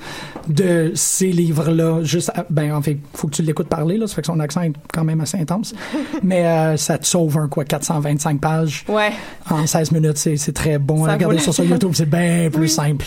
[0.49, 2.01] de ces livres-là.
[2.03, 4.41] Juste, à- ben en fait, faut que tu l'écoutes parler là, ça fait que son
[4.41, 5.75] accent est quand même assez intense,
[6.23, 9.11] mais euh, ça te sauve un quoi 425 pages Ouais.
[9.51, 11.05] en 16 minutes, c'est très bon.
[11.05, 11.69] Ça la sur peine.
[11.71, 13.07] YouTube, c'est bien plus simple.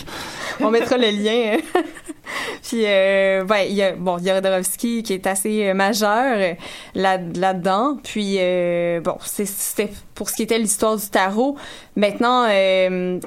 [0.60, 1.58] On mettra le lien.
[2.62, 6.54] Puis, euh, ouais, il y a, bon, qui est assez euh, majeur euh,
[6.94, 7.98] là, là-dedans.
[8.02, 11.56] Puis, euh, bon, c'était pour ce qui était l'histoire du tarot.
[11.96, 12.46] Maintenant,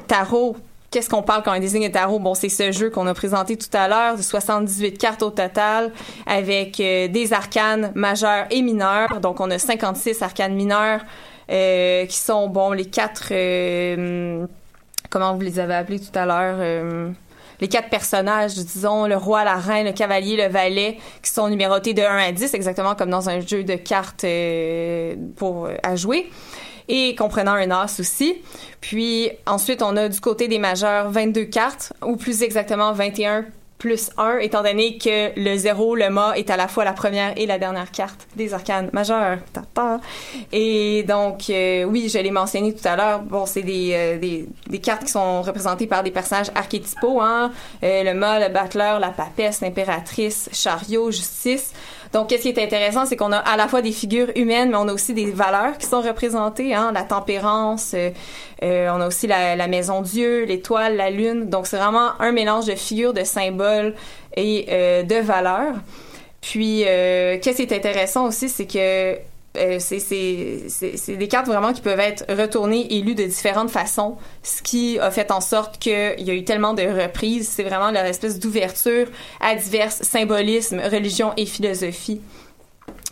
[0.08, 0.56] tarot,
[0.90, 2.20] qu'est-ce qu'on parle quand on désigne le tarot?
[2.20, 5.92] Bon, c'est ce jeu qu'on a présenté tout à l'heure, de 78 cartes au total,
[6.26, 9.20] avec des arcanes majeurs et mineurs.
[9.22, 11.02] Donc, on a 56 arcanes mineurs,
[11.50, 13.30] euh, qui sont, bon, les quatre...
[15.10, 17.14] comment vous les avez appelés tout à l'heure?
[17.62, 21.94] Les quatre personnages, disons, le roi, la reine, le cavalier, le valet, qui sont numérotés
[21.94, 25.96] de 1 à 10, exactement comme dans un jeu de cartes euh, pour euh, à
[25.96, 26.30] jouer.
[26.88, 28.42] Et comprenant un as aussi.
[28.82, 33.46] Puis ensuite, on a du côté des majeurs 22 cartes, ou plus exactement 21
[33.82, 37.36] plus 1, étant donné que le 0, le mât, est à la fois la première
[37.36, 40.00] et la dernière carte des arcanes ta.
[40.52, 44.48] Et donc, euh, oui, je l'ai mentionné tout à l'heure, bon, c'est des, euh, des,
[44.68, 49.00] des cartes qui sont représentées par des personnages archétypaux, hein, euh, le mât, le battleur,
[49.00, 51.74] la papesse, l'impératrice, chariot, justice.
[52.14, 54.78] Donc, qu'est-ce qui est intéressant, c'est qu'on a à la fois des figures humaines, mais
[54.78, 58.10] on a aussi des valeurs qui sont représentées, hein, la tempérance, euh,
[58.64, 61.50] euh, on a aussi la, la maison Dieu, l'étoile, la lune.
[61.50, 63.96] Donc, c'est vraiment un mélange de figures, de symboles
[64.36, 65.76] et euh, de valeurs.
[66.42, 69.18] Puis, euh, qu'est-ce qui est intéressant aussi, c'est que
[69.58, 74.62] euh, c'est des cartes vraiment qui peuvent être retournées et lues de différentes façons, ce
[74.62, 77.50] qui a fait en sorte qu'il y a eu tellement de reprises.
[77.50, 79.08] C'est vraiment leur espèce d'ouverture
[79.42, 82.22] à divers symbolismes, religions et philosophies.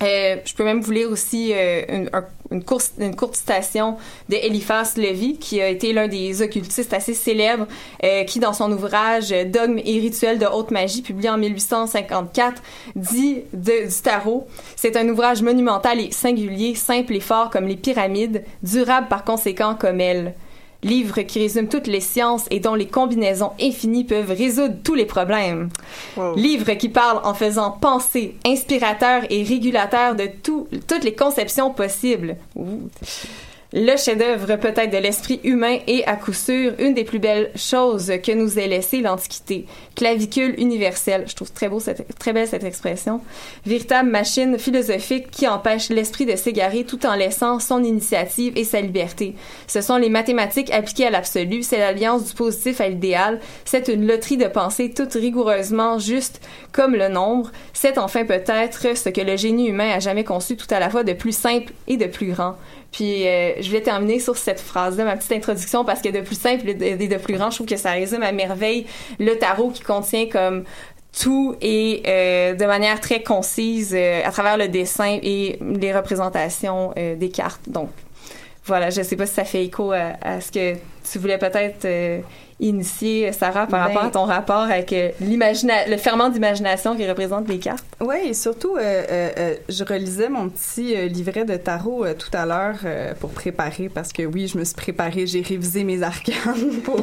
[0.01, 3.97] Euh, je peux même vous lire aussi euh, une, un- une, course- une courte citation
[4.29, 7.67] de Eliphas Levi, qui a été l'un des occultistes assez célèbres,
[8.03, 12.61] euh, qui, dans son ouvrage Dogmes et rituels de haute magie, publié en 1854,
[12.95, 17.75] dit de, du tarot C'est un ouvrage monumental et singulier, simple et fort comme les
[17.75, 20.33] pyramides, durable par conséquent comme elles.
[20.81, 25.05] Livre qui résume toutes les sciences et dont les combinaisons infinies peuvent résoudre tous les
[25.05, 25.69] problèmes.
[26.37, 32.37] Livre qui parle en faisant penser, inspirateur et régulateur de tout- toutes les conceptions possibles.
[32.55, 32.87] Ouh.
[33.71, 38.11] Le chef-d'œuvre peut-être de l'esprit humain et à coup sûr une des plus belles choses
[38.23, 39.67] que nous ait laissé l'Antiquité.
[39.95, 41.25] Clavicule universelle.
[41.27, 41.69] Je trouve très
[42.33, 43.21] belle cette expression.
[43.67, 48.81] Véritable machine philosophique qui empêche l'esprit de s'égarer tout en laissant son initiative et sa
[48.81, 49.35] liberté.
[49.67, 51.61] Ce sont les mathématiques appliquées à l'absolu.
[51.61, 53.39] C'est l'alliance du positif à l'idéal.
[53.65, 57.51] C'est une loterie de pensée toute rigoureusement juste comme le nombre.
[57.73, 61.03] C'est enfin peut-être ce que le génie humain a jamais conçu tout à la fois
[61.03, 62.55] de plus simple et de plus grand.
[62.91, 66.39] Puis euh, je voulais terminer sur cette phrase-là, ma petite introduction, parce que de plus
[66.39, 68.85] simple et de, plus grand, je trouve que ça résume à merveille
[69.19, 70.63] le tarot qui contient comme
[71.17, 76.93] tout et euh, de manière très concise euh, à travers le dessin et les représentations
[76.97, 77.67] euh, des cartes.
[77.67, 77.89] Donc
[78.65, 80.75] voilà, je sais pas si ça fait écho à, à ce que
[81.11, 81.87] tu voulais peut-être
[82.59, 87.47] initier Sarah par Ben- rapport à ton rapport avec euh, le ferment d'imagination qui représente
[87.47, 87.85] les cartes?
[88.01, 92.45] Oui, et surtout, euh, euh, je relisais mon petit livret de tarot euh, tout à
[92.45, 92.77] l'heure
[93.19, 96.35] pour préparer, parce que oui, je me suis préparée, j'ai révisé mes arcanes
[96.83, 97.01] pour...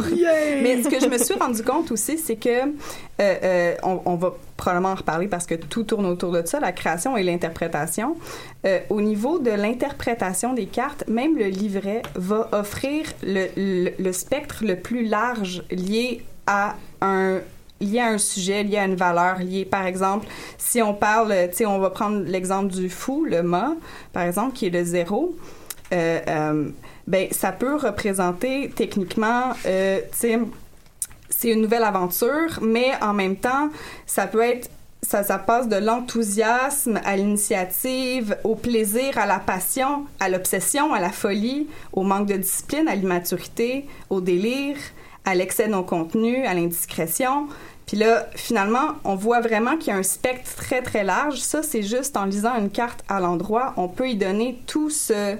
[0.63, 2.65] Mais ce que je me suis rendu compte aussi, c'est que euh,
[3.21, 6.73] euh, on, on va probablement en reparler parce que tout tourne autour de ça, la
[6.73, 8.17] création et l'interprétation.
[8.65, 14.65] Euh, au niveau de l'interprétation des cartes, même le livret va offrir le, le, spectre
[14.65, 17.41] le plus large lié à un
[17.79, 21.57] lié à un sujet, lié à une valeur, lié, par exemple, si on parle, tu
[21.57, 23.75] sais, on va prendre l'exemple du fou, le mât,
[24.15, 25.37] par exemple, qui est le zéro,
[25.93, 26.71] euh, euh,
[27.07, 29.69] ben, ça peut représenter techniquement, tu
[30.13, 30.39] sais,
[31.39, 33.69] c'est une nouvelle aventure, mais en même temps,
[34.07, 34.71] ça peut être
[35.03, 41.01] ça, ça passe de l'enthousiasme à l'initiative, au plaisir, à la passion, à l'obsession, à
[41.01, 44.77] la folie, au manque de discipline, à l'immaturité, au délire,
[45.25, 47.47] à l'excès non contenu, à l'indiscrétion.
[47.87, 51.39] Puis là, finalement, on voit vraiment qu'il y a un spectre très, très large.
[51.39, 55.37] Ça, c'est juste en lisant une carte à l'endroit, on peut y donner tout ce...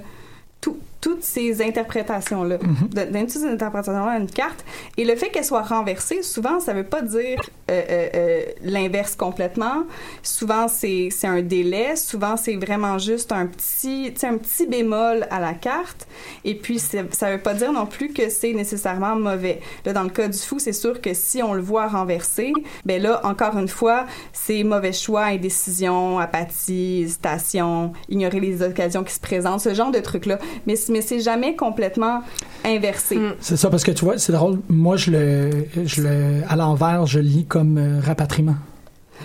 [0.61, 0.77] tout-
[1.07, 2.57] toutes ces interprétations-là,
[2.91, 4.65] donner toutes ces interprétations-là à une carte.
[4.97, 7.39] Et le fait qu'elle soit renversée, souvent, ça veut pas dire
[7.71, 9.85] euh, euh, euh, l'inverse complètement.
[10.21, 11.95] Souvent, c'est c'est un délai.
[11.95, 16.07] Souvent, c'est vraiment juste un petit, un petit bémol à la carte.
[16.43, 19.61] Et puis, ça veut pas dire non plus que c'est nécessairement mauvais.
[19.85, 22.51] Là, dans le cas du fou, c'est sûr que si on le voit renversé,
[22.83, 29.13] ben là, encore une fois, c'est mauvais choix, indécision, apathie, hésitation, ignorer les occasions qui
[29.13, 30.37] se présentent, ce genre de trucs-là.
[30.65, 32.21] Mais, mais c'est jamais complètement
[32.65, 33.17] inversé.
[33.39, 34.59] C'est ça, parce que tu vois, c'est drôle.
[34.69, 35.49] Moi, je le,
[35.85, 38.55] je le, à l'envers, je lis comme euh, rapatriement.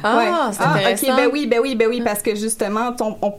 [0.03, 0.53] Ah, Ouais.
[0.53, 3.35] c'est Ah, ok, ben oui, ben oui, ben oui, parce que justement, ton, on,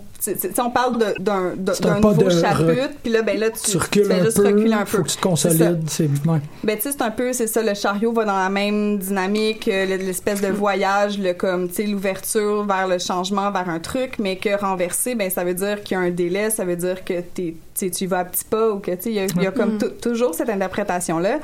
[0.70, 4.38] parle de- d'un nouveau chapitre, puis là, ben là, tu, Tu recules fais un juste
[4.38, 4.98] peu, reculer un peu.
[4.98, 5.84] faut que tu te consolides.
[5.88, 6.40] C'est ouais.
[6.64, 9.68] Ben, tu sais, c'est un peu, c'est ça, le chariot va dans la même dynamique,
[9.68, 13.80] euh, le- l'espèce de voyage, le comme, tu sais, l'ouverture vers le changement, vers un
[13.80, 16.78] truc, mais que renverser, ben, ça veut dire qu'il y a un délai, ça veut
[16.78, 19.20] dire que t'es, tu y vas à petits pas ou que, tu sais, il y
[19.20, 21.40] a, il y a comme tou- toujours cette interprétation-là.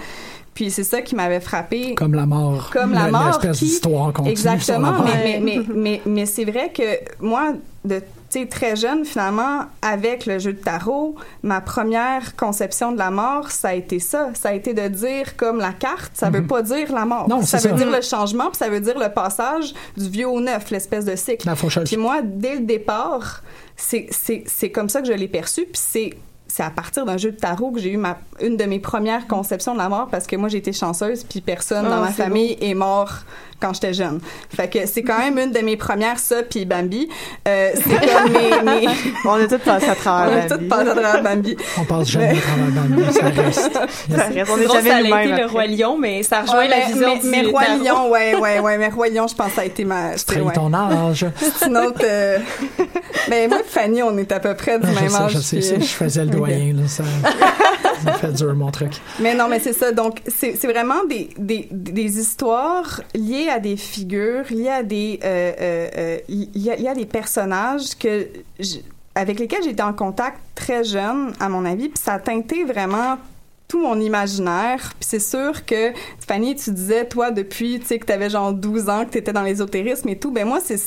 [0.54, 1.96] Puis c'est ça qui m'avait frappé.
[1.96, 2.70] Comme la mort.
[2.72, 6.84] Comme la mort d'histoire Exactement, mais, mais, mais, mais, c'est vrai que
[7.20, 7.54] moi,
[7.88, 8.02] de
[8.50, 13.70] très jeune, finalement, avec le jeu de tarot, ma première conception de la mort, ça
[13.70, 14.30] a été ça.
[14.34, 17.24] Ça a été de dire comme la carte, ça veut pas dire la mort.
[17.24, 17.30] Mhm.
[17.30, 20.40] Non, ça veut dire le changement, puis ça veut dire le passage du vieux au
[20.40, 21.50] neuf, l'espèce de cycle.
[21.86, 23.42] Puis moi, dès le départ,
[23.76, 26.14] c'est comme ça que je l'ai perçu, puis c'est
[26.50, 29.28] c'est à partir d'un jeu de tarot que j'ai eu ma, une de mes premières
[29.28, 32.12] conceptions de la mort parce que moi j'ai été chanceuse puis personne Ah, dans ma
[32.12, 33.20] famille est mort
[33.60, 34.19] quand j'étais jeune.
[34.56, 37.10] Fait que c'est quand même une de mes premières ça puis Bambi.
[37.48, 38.93] Euh, c'est comme mes, mes-
[39.26, 40.67] On a tous passé à on travers a la toutes vie.
[40.67, 41.58] passé à travers Bambi.
[41.80, 43.74] On passe jamais à travers Bambi, ça reste.
[43.74, 46.58] Ça reste, on est drôle, ça jamais a été le roi lion, mais ça rejoint
[46.60, 47.62] Ouais, la mais- vision mais, du mais Roi.
[47.84, 50.17] Lion, ouais, ouais, ouais, mais Roi Lion, je pense que ça a été ma.
[50.17, 51.26] C'est- ton âge.
[51.38, 52.02] C'est une autre.
[52.04, 52.39] euh,
[53.30, 55.32] Mais moi, et Fanny, on est à peu près du même sais, âge.
[55.34, 57.04] je sais, je faisais le doyen, là, ça,
[58.06, 58.92] ça fait dur, mon truc.
[59.20, 59.92] Mais non, mais c'est ça.
[59.92, 65.52] Donc, c'est vraiment des, des, des histoires liées à des figures, liées à des, euh,
[65.60, 68.28] euh, euh, liées, des personnages que
[69.16, 73.18] avec lesquels été en contact très jeune, à mon avis, puis ça a teinté vraiment
[73.68, 74.80] tout mon imaginaire.
[75.00, 75.92] Puis c'est sûr que,
[76.26, 79.44] Fanny, tu disais, toi, depuis, tu sais, que t'avais genre 12 ans, que t'étais dans
[79.44, 80.80] l'ésotérisme et tout, ben moi, c'est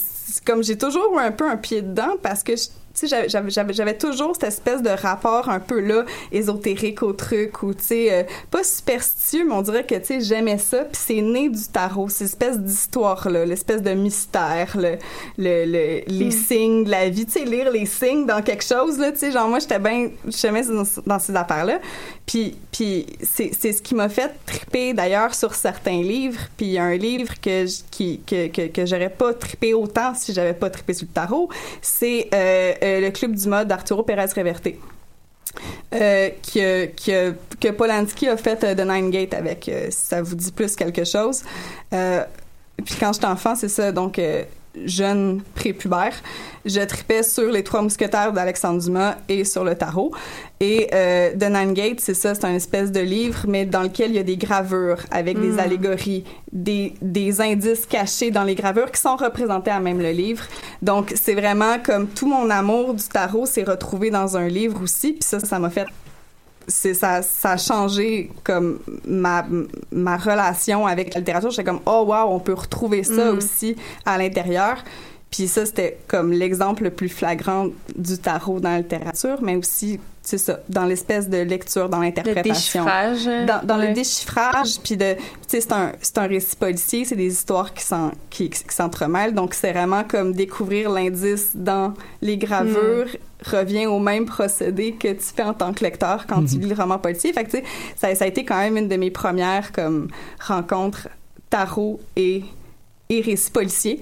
[0.46, 3.96] comme j'ai toujours eu un peu un pied dedans parce que je- tu sais, j'avais-
[3.98, 8.22] toujours cette espèce de rapport un peu là ésotérique au truc ou tu sais euh,
[8.50, 12.09] pas superstitieux mais on dirait que tu sais j'aimais ça puis c'est né du tarot
[12.09, 14.96] cette espèce d'histoire là l'espèce de mystère le,
[15.38, 18.98] le, le- les signes de la vie tu sais lire les signes dans quelque chose
[18.98, 21.81] là tu sais genre moi j'étais bien j'aimais dans, dans ces affaires là
[22.26, 26.78] puis puis c'est ce qui m'a fait triper d'ailleurs sur certains livres puis il y
[26.78, 30.70] a un livre que qui que que, que j'aurais pas trippé autant si j'avais pas
[30.70, 31.48] trippé sur le tarot
[31.81, 34.68] c'est euh, le club du mode d'Arturo Pérez Reverte
[35.94, 40.22] euh, que, que, que Polanski a fait euh, The Nine Gate avec, euh, si ça
[40.22, 41.42] vous dit plus quelque chose.
[41.92, 42.24] Euh,
[42.82, 44.44] puis quand j'étais enfant, c'est ça, donc euh,
[44.85, 46.14] jeune prépubère,
[46.64, 50.12] je tripais sur les trois mousquetaires d'Alexandre Dumas et sur le tarot.
[50.61, 54.11] Et euh, The Nine Gate, c'est ça, c'est un espèce de livre, mais dans lequel
[54.11, 58.90] il y a des gravures avec des allégories, des, des indices cachés dans les gravures
[58.92, 60.44] qui sont représentés à même le livre.
[60.80, 65.14] Donc, c'est vraiment comme tout mon amour du tarot s'est retrouvé dans un livre aussi.
[65.14, 65.87] Puis ça, ça m'a fait
[66.68, 69.46] c'est ça ça a changé comme ma
[69.90, 71.51] ma relation avec la littérature.
[71.51, 74.83] J'étais comme oh wow on peut retrouver ça aussi à l'intérieur.
[75.33, 79.98] Puis ça, c'était comme l'exemple le plus flagrant du tarot dans la littérature, mais aussi,
[80.24, 82.85] c'est ça, dans l'espèce de lecture, dans Le l'interprétation.
[82.85, 83.24] déchiffrage.
[83.46, 83.88] Dans, dans Ouais.
[83.88, 87.74] le déchiffrage, puis de, tu sais, c'est un, c'est un récit policier, c'est des histoires
[87.74, 93.08] qui s'en- qui, qui s'entremêlent, donc c'est vraiment comme découvrir l'indice dans les gravures
[93.44, 96.76] revient au même procédé que tu fais en tant que lecteur quand tu lis le
[96.76, 97.32] roman policier.
[97.32, 97.64] Fait que, tu sais,
[97.96, 100.06] ça, ça a été quand même une de mes premières comme
[100.40, 101.08] rencontres
[101.50, 102.44] tarot et,
[103.08, 104.00] et récit policier,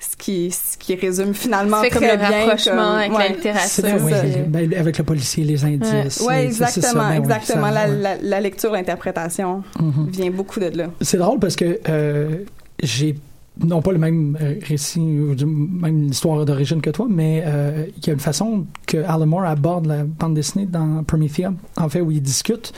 [0.00, 3.28] ce qui, ce qui résume finalement comme le bien rapprochement comme- avec la ouais.
[3.34, 3.68] littérature.
[3.68, 6.22] C'est c'est oui, ben, avec le policier, les indices.
[6.24, 7.66] Ça, exactement, ben oui, exactement.
[7.66, 7.96] ça, la, ouais.
[8.00, 10.08] la, la lecture, l'interprétation Mhm.
[10.10, 10.86] vient beaucoup de là.
[11.02, 12.36] C'est drôle parce que euh,
[12.82, 13.14] j'ai
[13.62, 17.84] non pas le même euh, récit ou du- même histoire d'origine que toi, mais euh,
[17.98, 21.88] il y a une façon que Alan Moore aborde la bande dessinée dans Promethea, en
[21.90, 22.72] fait, où il discute.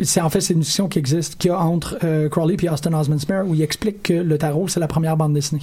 [0.00, 2.68] C'est en fait c'est une discussion qui existe qu'il y a entre euh, Crowley et
[2.68, 5.62] Austin Osman Spare où il explique que le tarot c'est la première bande dessinée.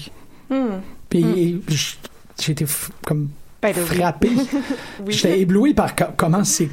[0.51, 0.81] Hmm.
[1.09, 1.61] Puis Mm.
[1.69, 1.97] j-
[2.39, 2.65] j'ai été
[3.05, 3.29] comme
[3.61, 3.81] Ben, oui.
[3.97, 4.29] frappé.
[5.07, 6.69] J'étais ébloui par co- comment c'est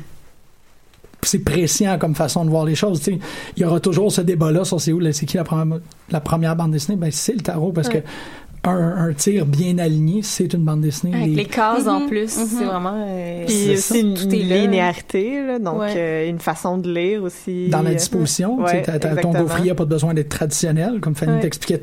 [1.23, 3.01] c'est prescient comme façon de voir les choses.
[3.01, 3.19] tu sais.
[3.57, 6.21] Il y aura toujours ce débat-là sur c'est où, là, c'est qui la première, la
[6.21, 6.97] première bande dessinée?
[6.97, 8.03] Ben, c'est le tarot parce Ouais.
[8.03, 11.15] que un, un tir bien aligné, c'est une bande dessinée.
[11.15, 12.47] Avec Les- les cases en Mhm, plus, mhm.
[12.47, 13.05] c'est vraiment.
[13.07, 15.95] euh, Puis C'est aussi une, Tout est linéarité, là, donc Ouais.
[15.97, 17.69] euh, une façon de lire aussi.
[17.69, 18.83] dans la euh, disposition, Ouais,
[19.21, 21.41] ton gaufrier n'a pas besoin d'être traditionnel, comme Fanny Ouais.
[21.41, 21.83] t'expliquait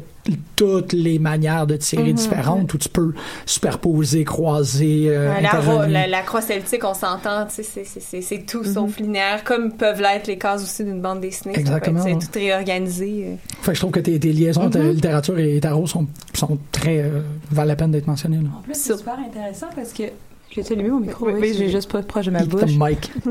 [0.56, 3.14] toutes les manières de tirer Mhm, différentes, où tu peux
[3.46, 5.34] superposer, croiser, euh,
[6.10, 7.84] la, croix celtique, on s'entend, tu sais,
[8.22, 11.58] c'est- tout sauf linéaire, comme peuvent l'être les cases aussi d'une bande dessinée.
[11.58, 12.20] Exactement, C'est ouais.
[12.20, 13.26] tout réorganisé.
[13.28, 13.36] euh.
[13.62, 14.92] Fait que je trouve que tes, tes liaisons entre Mhm.
[14.92, 17.00] littérature et tarot sont, sont très...
[17.04, 18.38] euh, valent la peine d'être mentionnées.
[18.38, 18.50] Là.
[18.58, 20.04] En plus, c'est super intéressant parce que.
[20.52, 22.62] J'ai allumé mon micro, Oui, oui, oui, j'ai juste pas proche de ma bouche.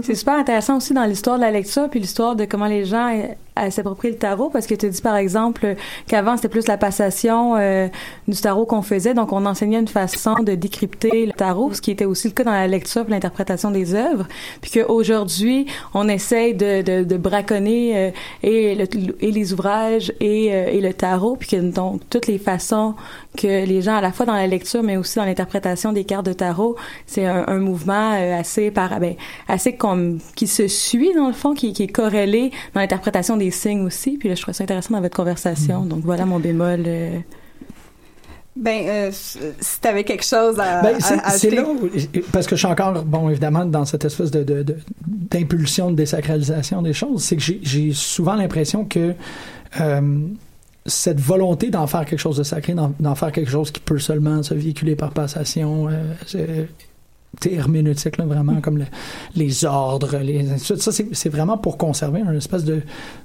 [0.03, 3.09] C'est super intéressant aussi dans l'histoire de la lecture puis l'histoire de comment les gens
[3.59, 7.57] euh, s'approprient le tarot parce que tu dis par exemple qu'avant c'était plus la passation
[7.57, 7.89] euh,
[8.29, 9.15] du tarot qu'on faisait.
[9.15, 12.45] Donc on enseignait une façon de décrypter le tarot ce qui était aussi le cas
[12.45, 14.27] dans la lecture l'interprétation des œuvres.
[14.61, 18.11] Puis qu'aujourd'hui on essaye de, de, de braconner euh,
[18.43, 18.87] et, le-
[19.21, 21.37] et les ouvrages et, euh, et le tarot.
[21.37, 22.95] Puis que donc toutes les façons
[23.37, 26.27] que les gens à la fois dans la lecture mais aussi dans l'interprétation des cartes
[26.27, 29.15] de tarot c'est un, un mouvement euh, assez par ben,
[29.49, 33.44] assez comme qui se suit dans le fond qui, qui est corrélé dans l'interprétation des
[33.51, 35.85] signes aussi puis là je trouve ça intéressant dans votre conversation.
[35.85, 37.19] Donc voilà mon bémol euh.
[38.57, 41.89] Ben, euh, si t'avais quelque chose à, Ben, à- c'est là où,
[42.31, 44.77] parce que je suis encore, bon, évidemment, dans cette espèce de, de- de-
[45.09, 49.15] d'impulsion de désacralisation des choses, c'est que j'ai, souvent l'impression que
[49.81, 50.19] euh,
[50.87, 54.41] cette volonté d'en faire quelque chose de sacré, d'en, faire quelque chose qui peut seulement
[54.45, 56.39] se véhiculer par passation, euh, tu
[57.51, 58.87] herméneutique, là, vraiment, comme le-
[59.37, 60.45] les ordres, les.
[60.59, 62.83] Ça, c'est, c'est vraiment pour conserver un espèce de,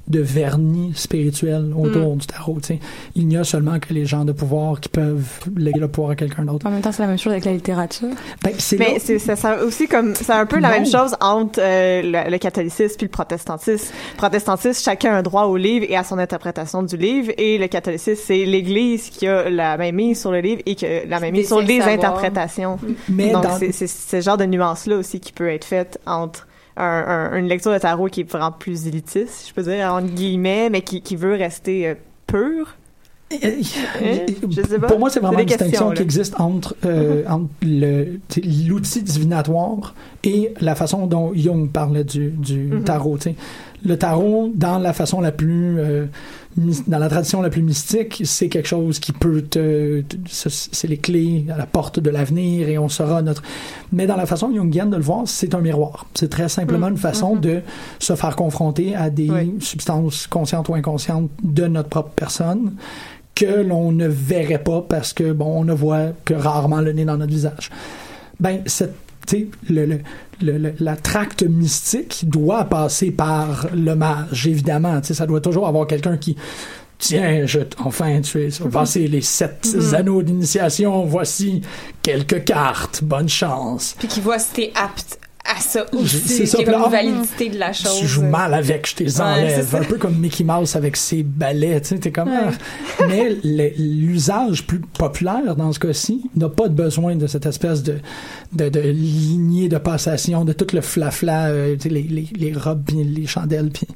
[0.08, 2.60] de vernis spirituel autour du tarot.
[2.62, 2.80] tu sais.
[3.16, 6.16] Il n'y a seulement que les gens de pouvoir qui peuvent léguer le pouvoir à
[6.16, 6.66] quelqu'un d'autre.
[6.66, 8.08] en même temps c'est la même chose avec la littérature
[8.44, 10.74] Ben, c'est Mais là- c'est ça, ça aussi comme c'est un peu la Non.
[10.76, 13.94] même chose entre euh, le, le catholicisme puis le protestantisme.
[14.18, 17.68] Protestantisme, chacun a un droit au livre et à son interprétation du livre, et le
[17.68, 21.34] catholicisme, c'est l'Église qui a la même mise sur le livre et que la même
[21.34, 21.96] mise sur les savoir.
[21.96, 22.78] interprétations.
[23.10, 26.00] mais Donc dans- c'est c'est ce genre de nuance là aussi qui peut être faite
[26.06, 26.84] entre un,
[27.34, 30.08] un- une lecture de tarot qui est vraiment plus élitiste, si je peux dire entre
[30.14, 31.96] guillemets, mais qui, qui veut rester euh,
[32.28, 32.76] pure.
[33.32, 33.38] Euh,
[34.50, 34.88] Je sais pas.
[34.88, 39.04] Pour moi, c'est vraiment C'est une distinction qui existe entre, euh, entre tu sais, l'outil
[39.04, 42.84] divinatoire et la façon dont Jung parlait du, du Mhm.
[42.86, 43.18] tarot.
[43.86, 46.06] Le tarot, dans la façon la plus, euh,
[46.88, 50.88] dans la tradition la plus mystique, c'est quelque chose qui peut te, te- ce- c'est
[50.88, 53.42] les clés à la porte de l'avenir et on saura notre.
[53.94, 56.06] Mais dans la façon jungienne de le voir, c'est un miroir.
[56.14, 56.94] C'est très simplement Mhm.
[56.94, 57.62] une façon de
[58.00, 59.56] se faire confronter à des Oui.
[59.62, 62.74] substances conscientes ou inconscientes de notre propre personne
[63.36, 67.06] que l'on ne verrait pas parce que bon on ne voit que rarement le nez
[67.06, 67.70] dans notre visage.
[68.42, 68.94] Ben cette
[69.70, 75.00] le, le, le- la tracte mystique doit passer par le mage, évidemment.
[75.02, 76.36] Tu sais, ça doit toujours avoir quelqu'un qui
[77.02, 81.06] Tiens, je, enfin, tu es passé les sept anneaux d'initiation.
[81.06, 81.62] Voici
[82.02, 83.02] quelques cartes.
[83.06, 83.96] Bonne chance.
[83.98, 85.18] Puis qui voit si t'es apte
[85.50, 86.48] à ça aussi.
[86.48, 87.98] c'est une ah, validité de la chose.
[88.00, 89.66] Tu joues mal avec, je te les enlève.
[89.68, 89.78] ça.
[89.80, 92.30] un peu comme Mickey Mouse avec ses balais, tu sais, t'es comme...
[92.32, 92.52] ah.
[93.08, 97.98] Mais l'usage plus populaire dans ce cas-ci n'a pas de besoin de cette espèce de,
[98.54, 102.54] de, de lignée de passation, de tout le flafla, euh, tu sais, les, les, les
[102.54, 103.88] robes, puis les chandelles, puis,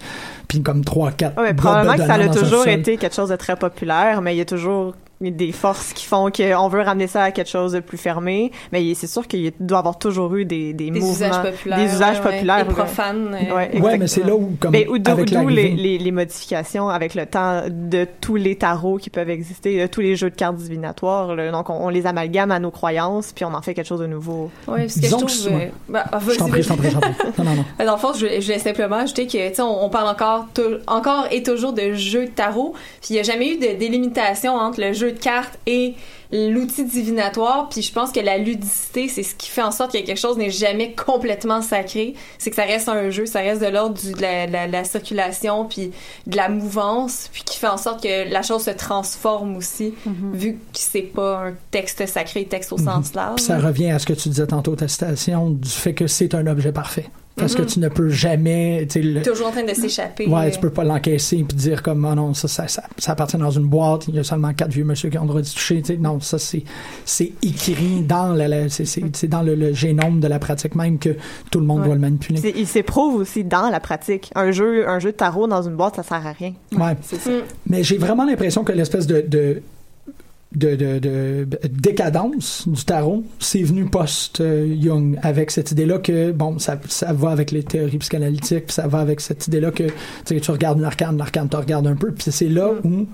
[0.48, 1.40] puis comme trois, quatre...
[1.42, 4.42] Ouais, probablement que ça a toujours été quelque chose de très populaire, mais il y
[4.42, 4.94] a toujours
[5.32, 8.52] des forces qui font qu'on veut ramener ça à quelque chose de plus fermé.
[8.72, 11.78] Mais c'est sûr qu'il doit y avoir toujours eu des, des, Des mouvements, usages populaires.
[11.78, 12.60] des usages ouais, populaires.
[12.60, 13.36] Et profanes.
[13.50, 15.98] euh, Ouais, Ouais, mais c'est là où, comme ou d'où avec d'où l'arrivée- les, les,
[15.98, 20.16] les modifications avec le temps de tous les tarots qui peuvent exister, de tous les
[20.16, 21.36] jeux de cartes divinatoires.
[21.36, 21.52] là.
[21.52, 24.08] Donc, on, on les amalgame à nos croyances, puis on en fait quelque chose de
[24.08, 24.50] nouveau.
[24.68, 25.48] Ouais, ce que je Disons trouve.
[25.52, 27.12] euh, bah, ah, Je t'en prie, je t'en prie, je t'en prie.
[27.38, 27.66] Non, non, non.
[27.86, 30.48] Dans le fond, je, je voulais simplement ajouter que, tu sais, on, on parle encore,
[30.88, 34.56] encore et toujours de jeu de tarot, puis il n'y a jamais eu de délimitation
[34.56, 35.96] entre le jeu de cartes et
[36.32, 40.00] l'outil divinatoire, puis je pense que la ludicité, c'est ce qui fait en sorte que
[40.00, 43.68] quelque chose n'est jamais complètement sacré, c'est que ça reste un jeu, ça reste de
[43.68, 45.92] l'ordre de la, la- la circulation, puis
[46.26, 49.94] de la mouvance, puis qui fait en sorte que la chose se transforme aussi,
[50.34, 53.36] vu que c'est pas un texte sacré, texte au sens large.
[53.36, 56.34] Puis ça revient à ce que tu disais tantôt, ta citation, du fait que c'est
[56.34, 57.06] un objet parfait.
[57.36, 57.68] Parce que Mhm.
[57.68, 60.28] tu ne peux jamais, tu le- Toujours en train de s'échapper.
[60.28, 63.38] Ouais, tu peux pas l'encaisser puis dire comme oh non ça, ça ça ça appartient
[63.38, 65.52] dans une boîte il y a seulement quatre vieux monsieur qui ont le droit d'y
[65.52, 66.64] toucher non ça c'est
[67.06, 70.76] c'est écrit dans la, la- c'est c'est c'est dans le, le génome de la pratique
[70.76, 71.16] même que
[71.50, 71.86] tout le monde Ouais.
[71.88, 74.30] doit le manipuler Il s'éprouve aussi dans la pratique.
[74.36, 76.54] Un jeu, un jeu de tarot dans une boîte, ça sert à rien.
[76.78, 77.32] ouais C'est ça.
[77.32, 77.42] Mm.
[77.68, 79.62] mais j'ai vraiment l'impression que l'espèce de, de
[80.56, 86.80] de, de, de décadence du tarot, c'est venu post-Jung avec cette idée-là que, bon, ça,
[86.88, 89.94] ça va avec les théories psychanalytiques, puis ça va avec cette idée-là que tu
[90.26, 93.08] sais, tu regardes l'arcane, l'arcane te regarde un peu, puis c'est là où,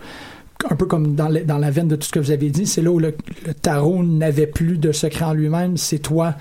[0.69, 2.65] un peu comme dans, le- dans la veine de tout ce que vous avez dit,
[2.67, 3.15] c'est là où le,
[3.45, 6.35] le tarot n'avait plus de secret en lui-même, c'est toi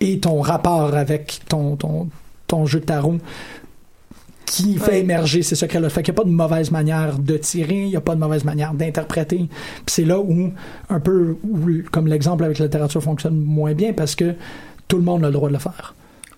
[0.00, 2.08] et ton rapport avec ton, ton,
[2.46, 3.18] ton jeu de tarot
[4.46, 5.00] qui fait Ouais.
[5.00, 5.88] émerger ces secrets-là.
[5.88, 8.20] Fait qu'il n'y a pas de mauvaise manière de tirer, il n'y a pas de
[8.20, 9.36] mauvaise manière d'interpréter.
[9.48, 10.50] Puis c'est là où,
[10.90, 11.58] un peu, où,
[11.90, 14.34] comme l'exemple avec la littérature fonctionne moins bien parce que
[14.88, 15.94] tout le monde a le droit de le faire.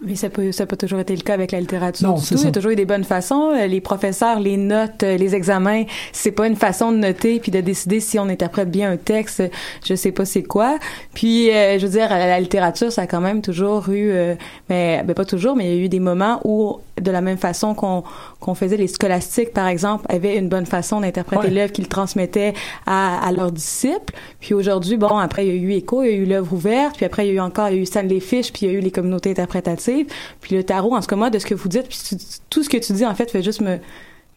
[0.07, 2.35] Mais ça peut, ça pas toujours été le cas avec la littérature Non, c'est tout.
[2.35, 2.49] Il y ça.
[2.49, 3.51] a toujours eu des bonnes façons.
[3.53, 5.83] Euh, Les professeurs, les notes, euh, les examens,
[6.13, 9.43] c'est pas une façon de noter puis de décider si on interprète bien un texte.
[9.85, 10.79] Je sais pas c'est quoi.
[11.13, 14.35] Puis, euh, je veux dire, la, la littérature, ça a quand même toujours eu, euh,
[14.69, 17.37] mais ben, pas toujours, mais il y a eu des moments où, de la même
[17.39, 18.05] façon qu'on
[18.47, 21.51] qu'on faisait les scolastiques, par exemple, avaient une bonne façon d'interpréter Ouais.
[21.53, 22.55] l'œuvre qu'ils transmettaient
[22.87, 24.15] à, à leurs disciples.
[24.41, 26.97] Puis aujourd'hui, bon, après, il y a eu Écho, il y a eu l'œuvre ouverte,
[26.97, 28.73] puis après, il y a eu encore, il y a eu Stanley Fish, puis il
[28.73, 30.07] y a eu les communautés interprétatives,
[30.41, 32.17] puis le tarot, en ce cas, moi, de ce que vous dites, puis tu-
[32.49, 33.77] tout ce que tu dis, en fait, fait juste me,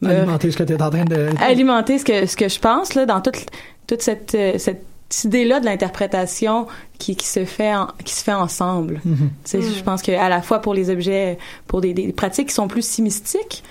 [0.02, 1.28] me Alimenter ce que tu es en train de...
[1.40, 3.46] alimenter ce que, ce que je pense, là, dans toute,
[3.88, 4.84] toute cette, euh, cette
[5.26, 6.68] idée-là de l'interprétation
[7.00, 9.02] qui, qui se fait en- qui se fait ensemble.
[9.06, 9.30] Mhm.
[9.44, 12.50] Tu sais, Je pense que à la fois pour les objets, pour des, des pratiques
[12.50, 13.64] qui sont plus si mystiques,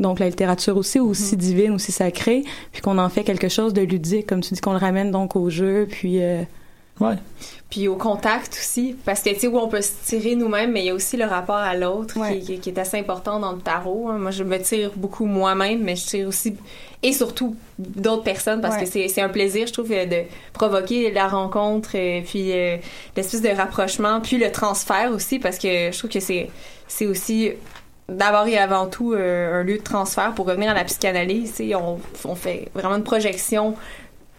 [0.00, 3.82] donc la littérature aussi, aussi divine, aussi sacrée, puis qu'on en fait quelque chose de
[3.82, 6.22] ludique, comme tu dis, qu'on le ramène donc au jeu, puis...
[6.22, 6.42] euh,
[6.98, 7.16] Ouais.
[7.68, 10.80] Puis au contact aussi, parce que tu sais où on peut se tirer nous-mêmes, mais
[10.80, 12.38] il y a aussi le rapport à l'autre Ouais.
[12.38, 14.08] qui, est assez important dans le tarot.
[14.08, 14.16] hein.
[14.16, 16.56] Moi, je me tire beaucoup moi-même, mais je tire aussi
[17.02, 18.84] et surtout d'autres personnes parce Ouais.
[18.84, 20.22] que c'est c'est un plaisir, je trouve, euh, de
[20.54, 22.78] provoquer la rencontre, euh, puis euh,
[23.14, 26.48] l'espèce de rapprochement, puis le transfert aussi, parce que je trouve que c'est
[26.88, 27.50] c'est aussi
[28.08, 31.60] d'abord et avant tout euh, un lieu de transfert pour revenir à la psychanalyse.
[31.74, 33.74] On, on fait vraiment une projection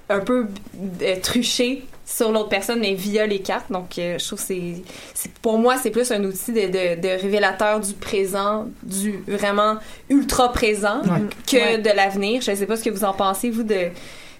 [0.09, 0.47] un peu
[1.01, 3.69] euh, truchée sur l'autre personne, mais via les cartes.
[3.69, 4.75] Donc, euh, je trouve que c'est,
[5.13, 9.75] c'est pour moi, c'est plus un outil de, de, de révélateur du présent, du vraiment
[10.09, 11.19] ultra présent, Ouais.
[11.45, 11.77] que Ouais.
[11.79, 12.41] de l'avenir.
[12.41, 13.89] Je ne sais pas ce que vous en pensez, vous, de,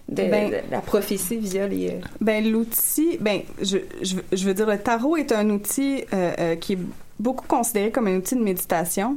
[0.08, 1.90] de, Ben- de la prophétie via les.
[1.90, 6.32] euh, Ben l'outil, ben je, je, je veux dire le tarot est un outil euh,
[6.40, 6.80] euh, qui est
[7.20, 9.16] beaucoup considéré comme un outil de méditation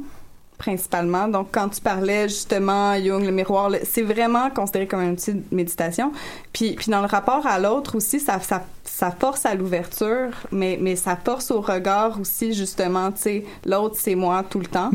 [0.57, 1.27] principalement.
[1.27, 5.43] Donc quand tu parlais justement Jung le miroir, c'est vraiment considéré comme un outil de
[5.51, 6.11] méditation.
[6.53, 10.77] Puis puis dans le rapport à l'autre aussi ça ça ça force à l'ouverture, mais
[10.79, 14.91] mais ça force au regard aussi justement, tu sais, l'autre c'est moi tout le temps.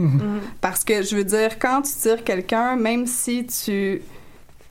[0.60, 4.02] Parce que je veux dire quand tu tires quelqu'un, même si tu tu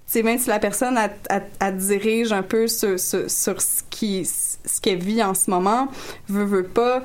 [0.05, 3.81] sais, même si la personne elle, elle- elle dirige un peu sur, sur, sur ce
[3.89, 5.89] qui ce qu'elle vit en ce moment,
[6.29, 7.01] veut veut pas,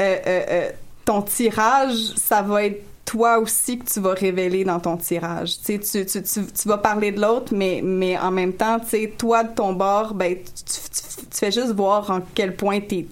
[0.00, 0.70] euh, euh, euh,
[1.04, 5.60] ton tirage, ça va être toi aussi que tu vas révéler dans ton tirage.
[5.64, 9.10] Tu, tu, tu, tu, tu vas parler de l'autre, mais, mais en même temps, tu
[9.10, 13.06] toi de ton bord, ben, tu, tu, tu fais juste voir en quel point t'es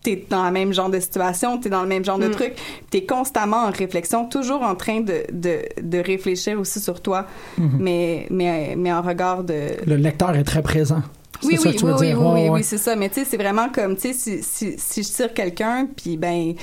[0.00, 2.54] t'es dans le même genre de situation, t'es dans le même genre de truc,
[2.88, 7.26] t'es constamment en réflexion, toujours en train de, de, de réfléchir aussi sur toi,
[7.58, 7.70] Mhm.
[7.80, 9.70] mais, mais, mais en regard de...
[9.84, 11.02] Le lecteur est très présent.
[11.44, 12.18] Oui, ça oui, que tu oui, veux oui, dire.
[12.20, 12.50] oui, Ouais, oui, ouais.
[12.50, 12.96] oui, c'est ça.
[12.96, 16.16] Mais tu sais, c'est vraiment comme, tu sais, si, si, si je tire quelqu'un, puis
[16.16, 16.54] ben,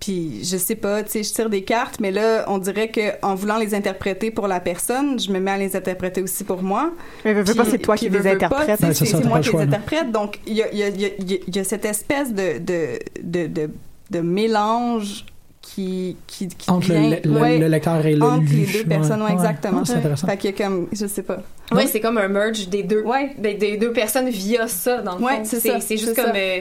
[0.00, 3.00] puis je sais pas, tu sais, je tire des cartes, mais là, on dirait que
[3.24, 6.62] en voulant les interpréter pour la personne, je me mets à les interpréter aussi pour
[6.62, 6.90] moi.
[7.24, 8.80] Mais veux, veux pas, c'est toi qui les interprètes.
[8.92, 10.10] c'est moi qui les interprète.
[10.10, 12.58] Donc, il y a, il y, a, il y, a, y a cette espèce de,
[12.58, 13.70] de, de, de,
[14.10, 15.24] de mélange
[15.62, 18.66] qui, qui, qui Entre le, vient- le- le- ouais, le lecteur et le entre lu.
[18.66, 19.32] les deux personnes, ouais, Ouais.
[19.34, 19.78] exactement.
[19.82, 20.26] Ah, c'est intéressant.
[20.26, 21.38] Fait qu'il y a comme, je sais pas.
[21.70, 23.34] Ouais, c'est comme un merge des deux, Ouais.
[23.38, 25.44] des, des deux personnes via ça, dans le Ouais, fond.
[25.44, 26.60] c'est C'est juste comme euh,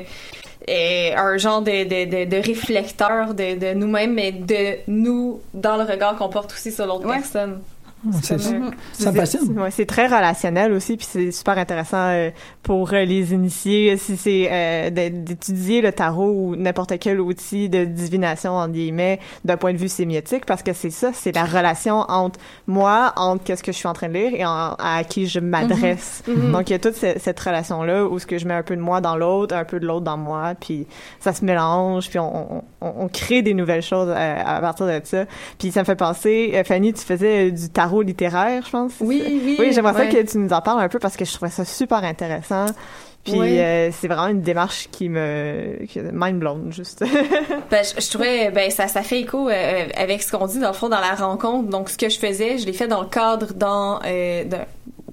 [0.70, 5.76] euh, un genre de, de, de, de réflecteur de, de nous-mêmes, mais de nous dans
[5.78, 7.16] le regard qu'on porte aussi sur l'autre Ouais.
[7.16, 7.60] personne.
[8.22, 9.56] C'est- euh, Ça me fascine.
[9.70, 12.30] C'est très relationnel aussi, puis c'est super intéressant euh,
[12.64, 17.86] pour euh, les initiés, si c'est euh, d'étudier le tarot ou n'importe quel outil de
[17.86, 21.98] divination, en guillemets, d'un point de vue sémiotique, parce que c'est ça, c'est la relation
[22.08, 25.28] entre moi, entre qu'est-ce que je suis en train de lire et en- à qui
[25.28, 26.24] je m'adresse.
[26.28, 26.52] Mhm.
[26.54, 28.76] Donc, il y a toute ce- cette relation-là où ce que je mets un peu
[28.76, 30.88] de moi dans l'autre, un peu de l'autre dans moi, puis
[31.20, 34.88] ça se mélange, puis on, on, on- on crée des nouvelles choses à, à partir
[34.88, 35.26] de ça.
[35.60, 38.94] Puis ça me fait penser, euh, Fanny, tu faisais euh, du tarot littéraire, je pense.
[39.02, 39.58] Oui, oui.
[39.60, 40.10] Oui, j'aimerais ouais.
[40.12, 42.68] ça que tu nous en parles un peu parce que je trouvais ça super intéressant.
[43.26, 43.60] Puis Oui.
[43.60, 47.04] euh, c'est vraiment une démarche qui me qui mind blown juste.
[47.70, 50.70] Ben, je, je trouvais, ben, ça, ça fait écho euh, avec ce qu'on dit dans
[50.70, 51.70] le fond dans la rencontre.
[51.70, 54.58] Donc, ce que je faisais, je l'ai fait dans le cadre dans euh, de,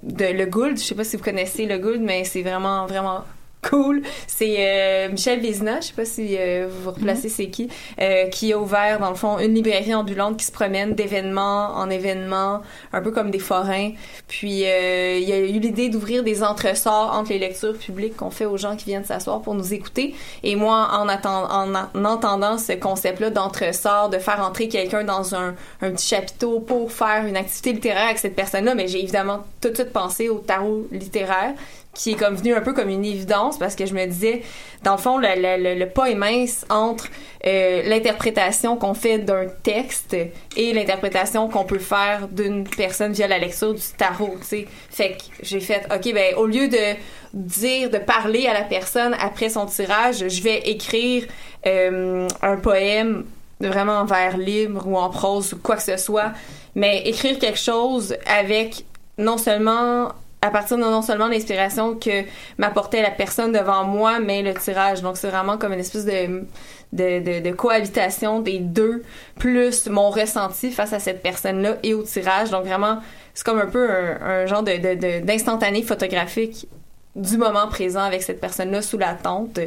[0.05, 0.79] de Le Gould.
[0.79, 3.25] Je sais pas si vous connaissez Le Gould, mais c'est vraiment, vraiment
[3.63, 4.03] cool.
[4.27, 7.69] C'est euh, Michel Vézina, je sais pas si euh, vous vous replacez c'est qui,
[8.01, 11.91] euh, qui a ouvert dans le fond une librairie ambulante qui se promène d'événement en
[11.91, 13.91] événement, un peu comme des forains.
[14.29, 18.31] Puis euh, il y a eu l'idée d'ouvrir des entresorts entre les lectures publiques qu'on
[18.31, 20.15] fait aux gens qui viennent s'asseoir pour nous écouter.
[20.43, 25.55] Et moi, en, en, en entendant ce concept-là d'entresort, de faire entrer quelqu'un dans un,
[25.83, 29.71] un petit chapiteau pour faire une activité littéraire avec cette personne-là, mais j'ai évidemment tout
[29.71, 31.55] de suite pensé au tarot littéraire
[31.99, 34.43] qui est comme venu un peu comme une évidence parce que je me disais
[34.85, 37.09] dans le fond le, le, le- pas est mince entre
[37.45, 40.15] euh, l'interprétation qu'on fait d'un texte
[40.57, 44.67] et l'interprétation qu'on peut faire d'une personne via la lecture du tarot tu sais.
[44.91, 46.95] Fait que j'ai fait ok ben au lieu de
[47.35, 51.25] dire de parler à la personne après son tirage je vais écrire
[51.67, 53.25] euh, un poème
[53.61, 56.31] vraiment en vers libre ou en prose ou quoi que ce soit
[56.77, 58.85] mais écrire quelque chose avec
[59.19, 62.25] non seulement à partir de non seulement l'inspiration que
[62.59, 65.03] m'apportait la personne devant moi, mais le tirage.
[65.03, 66.45] Donc, c'est vraiment comme une espèce de,
[66.93, 69.03] de, cohabitation des deux,
[69.39, 72.51] plus mon ressenti face à cette personne-là et au tirage.
[72.51, 72.99] Donc, vraiment,
[73.35, 76.69] c'est comme un peu un, genre de- d'instantané photographique
[77.17, 79.59] du moment présent avec cette personne-là sous la tente.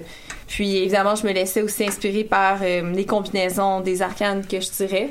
[0.48, 4.70] Puis, évidemment, je me laissais aussi inspirer par euh, les combinaisons des arcanes que je
[4.70, 5.10] tirais.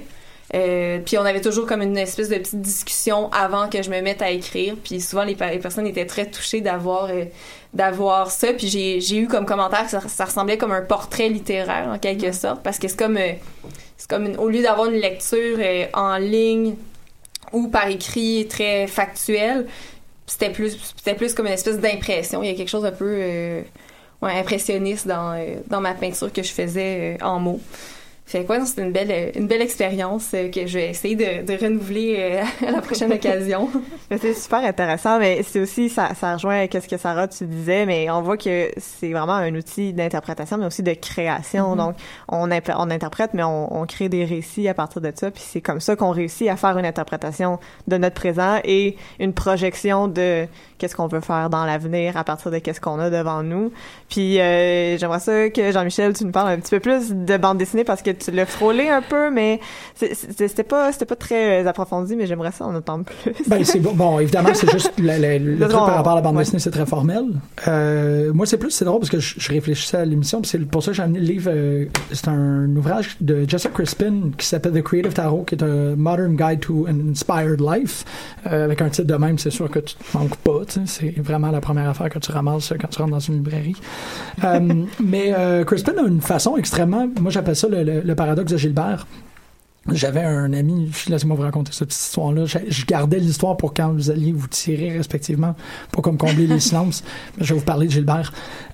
[0.54, 4.00] Euh, puis on avait toujours comme une espèce de petite discussion avant que je me
[4.00, 4.74] mette à écrire.
[4.82, 7.24] Puis souvent les, personnes étaient très touchées d'avoir euh,
[7.72, 8.52] d'avoir ça.
[8.52, 12.32] Puis j'ai eu comme commentaire que ça, ça ressemblait comme un portrait littéraire en quelque
[12.32, 13.32] sorte parce que c'est comme euh,
[13.96, 15.58] c'est comme une- au lieu d'avoir une lecture
[15.94, 16.74] en ligne
[17.52, 19.66] ou par écrit très factuel,
[20.26, 22.42] c'était plus c'était plus comme une espèce d'impression.
[22.42, 23.62] Il y a quelque chose un peu
[24.22, 27.60] ouais, impressionniste dans dans ma peinture que je faisais en mots.
[28.30, 31.60] Fait quoi, c'était une belle, une belle expérience euh, que je vais essayer de, de
[31.60, 33.68] renouveler euh, à la prochaine occasion.
[34.08, 38.08] C'est super intéressant, mais c'est aussi, ça, ça rejoint qu'est-ce que Sarah, tu disais, mais
[38.08, 41.74] on voit que c'est vraiment un outil d'interprétation, mais aussi de création.
[41.74, 41.96] Donc,
[42.28, 45.60] on, on interprète, mais on, on crée des récits à partir de ça, puis c'est
[45.60, 47.58] comme ça qu'on réussit à faire une interprétation
[47.88, 50.46] de notre présent et une projection de
[50.78, 53.72] qu'est-ce qu'on veut faire dans l'avenir à partir de qu'est-ce qu'on a devant nous.
[54.08, 57.58] Puis, euh, j'aimerais ça que Jean-Michel, tu nous parles un petit peu plus de bande
[57.58, 59.60] dessinée parce que tu l'as frôlé un peu, mais
[59.96, 63.32] c'était pas, c'était pas très euh, approfondi, mais j'aimerais ça en entendre plus.
[63.48, 66.16] Ben, c'est bon, bon, évidemment, c'est juste le, le- le Le truc par rapport à
[66.16, 66.42] la bande ouais.
[66.42, 67.24] dessinée, c'est très formel.
[67.68, 70.82] Euh, moi, c'est plus, c'est drôle parce que je, je réfléchissais à l'émission, c'est pour
[70.82, 71.50] ça que j'ai amené le livre.
[71.52, 75.96] euh, c'est un ouvrage de Jessica Crispin qui s'appelle The Creative Tarot, qui est un
[75.96, 78.04] Modern Guide to an Inspired Life.
[78.46, 80.60] Euh, avec un titre de même, c'est sûr que tu te manques pas.
[80.86, 83.76] C'est vraiment la première affaire que tu ramasses quand tu rentres dans une librairie.
[84.44, 84.58] Euh,
[85.04, 87.08] mais euh, Crispin a une façon extrêmement.
[87.20, 89.06] Moi, j'appelle ça le, le- le paradoxe de Gilbert.
[89.88, 92.44] J'avais un ami, laissez-moi vous raconter cette petite histoire-là.
[92.44, 95.56] Je, je gardais l'histoire pour quand vous alliez vous tirer respectivement,
[95.90, 97.02] pour comme combler les silences.
[97.38, 98.30] Mais je vais vous parler de Gilbert.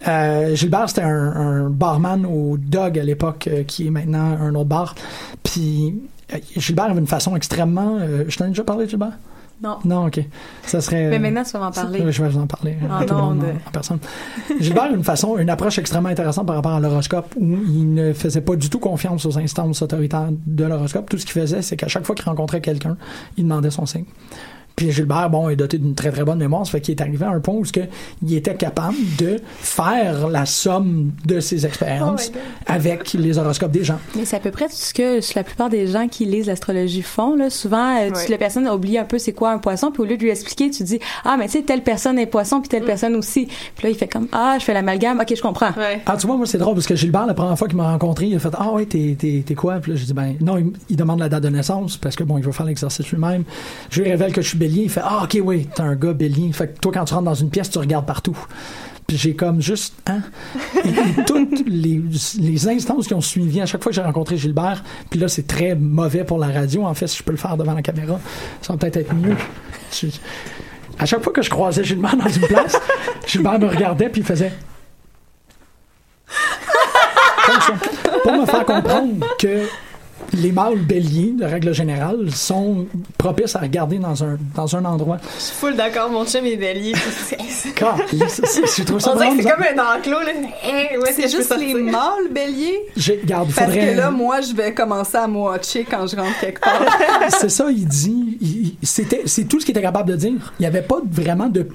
[0.08, 4.54] Euh, Gilbert, c'était un, un barman au Dog à l'époque, euh, qui est maintenant un
[4.56, 4.94] autre bar.
[5.44, 5.94] Puis
[6.34, 8.00] euh, Gilbert avait une façon extrêmement.
[8.26, 9.16] je t'en ai déjà parlé de Gilbert?
[9.62, 9.78] Non.
[9.84, 10.20] Non, ok.
[10.64, 11.08] Ça serait.
[11.08, 12.02] Mais maintenant, tu vas m'en parler.
[12.04, 12.76] oui, je vais vous en parler.
[12.90, 13.98] En tout le monde, en, en personne.
[14.60, 18.42] Gilbert une façon, une approche extrêmement intéressante par rapport à l'horoscope où il ne faisait
[18.42, 21.08] pas du tout confiance aux instances autoritaires de l'horoscope.
[21.08, 22.96] Tout ce qu'il faisait, c'est qu'à chaque fois qu'il rencontrait quelqu'un,
[23.38, 24.04] il demandait son signe.
[24.76, 27.24] Puis Gilbert, bon, est doté d'une très très bonne mémoire, ça fait qu'il est arrivé
[27.24, 27.80] à un point où ce que
[28.22, 32.42] il était capable de faire la somme de ses expériences Oh God.
[32.66, 33.98] avec les horoscopes des gens.
[34.14, 37.02] Mais c'est à peu près tout ce que la plupart des gens qui lisent l'astrologie
[37.02, 37.34] font.
[37.36, 37.50] Là.
[37.50, 38.28] Souvent, euh, tu- Ouais.
[38.28, 40.70] la personne oublie un peu c'est quoi un poisson, puis au lieu de lui expliquer,
[40.70, 43.46] tu dis ah mais tu sais telle personne est poisson, puis telle personne aussi.
[43.76, 45.70] Puis là il fait comme ah je fais l'amalgame, ok je comprends.
[45.76, 46.00] Ouais.
[46.06, 48.26] Ah, tu vois, moi, c'est drôle parce que Gilbert, la première fois qu'il m'a rencontré,
[48.26, 50.58] il a fait Ah, ouais, t'es, t'es, t'es quoi Puis là, j'ai dit Ben, non,
[50.58, 53.44] il, il demande la date de naissance parce que, bon, il veut faire l'exercice lui-même.
[53.90, 54.82] Je lui révèle que je suis bélier.
[54.84, 56.52] Il fait Ah, ok, oui, t'es un gars bélier.
[56.52, 58.36] Fait que toi, quand tu rentres dans une pièce, tu regardes partout.
[59.06, 60.20] Puis j'ai comme juste, hein?
[60.84, 62.02] Et, et toutes les,
[62.40, 65.46] les instances qui ont suivi, à chaque fois que j'ai rencontré Gilbert, puis là, c'est
[65.46, 66.84] très mauvais pour la radio.
[66.84, 68.18] En fait, si je peux le faire devant la caméra,
[68.62, 69.36] ça va peut-être être mieux.
[70.98, 72.76] À chaque fois que je croisais Gilbert dans une place,
[73.26, 74.52] Gilbert me regardait puis il faisait
[77.46, 77.74] comme ça,
[78.24, 79.68] pour me faire comprendre que
[80.32, 82.86] les mâles béliers, de règle générale, sont
[83.18, 85.18] propices à regarder dans un, dans un endroit.
[85.36, 86.92] Je suis full d'accord, mon chum est bélier.
[87.76, 90.32] je trouve ça On dirait vraiment que c'est comme un enclos, là.
[90.62, 92.80] Hey, ouais, C'est juste les mâles béliers?
[92.96, 93.92] Regarde, il Parce faudrait...
[93.94, 96.82] que là, moi, je vais commencer à me watcher quand je rentre quelque part.
[97.28, 98.76] c'est ça, il dit.
[98.82, 100.52] c'était, c'est tout ce qu'il était capable de dire.
[100.58, 101.68] Il n'y avait pas vraiment de.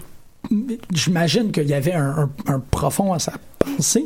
[0.93, 4.05] J'imagine qu'il y avait un, un- un profond à sa pensée,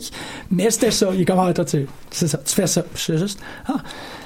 [0.51, 1.09] mais c'était ça.
[1.13, 2.83] Il est comme, ah, toi, tu, c'est ça, tu fais ça.
[2.93, 3.75] Je suis juste, ah.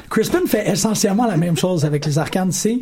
[0.09, 2.51] Crispin fait essentiellement la même chose avec les arcanes.
[2.51, 2.79] C'est,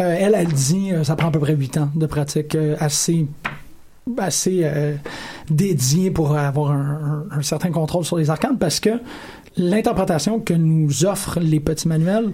[0.00, 2.76] euh, elle, elle dit, euh, ça prend à peu près 8 ans de pratique euh,
[2.80, 3.26] assez
[4.18, 4.96] assez euh,
[6.14, 8.90] pour avoir un, un- un certain contrôle sur les arcanes parce que
[9.56, 12.32] l'interprétation que nous offrent les petits manuels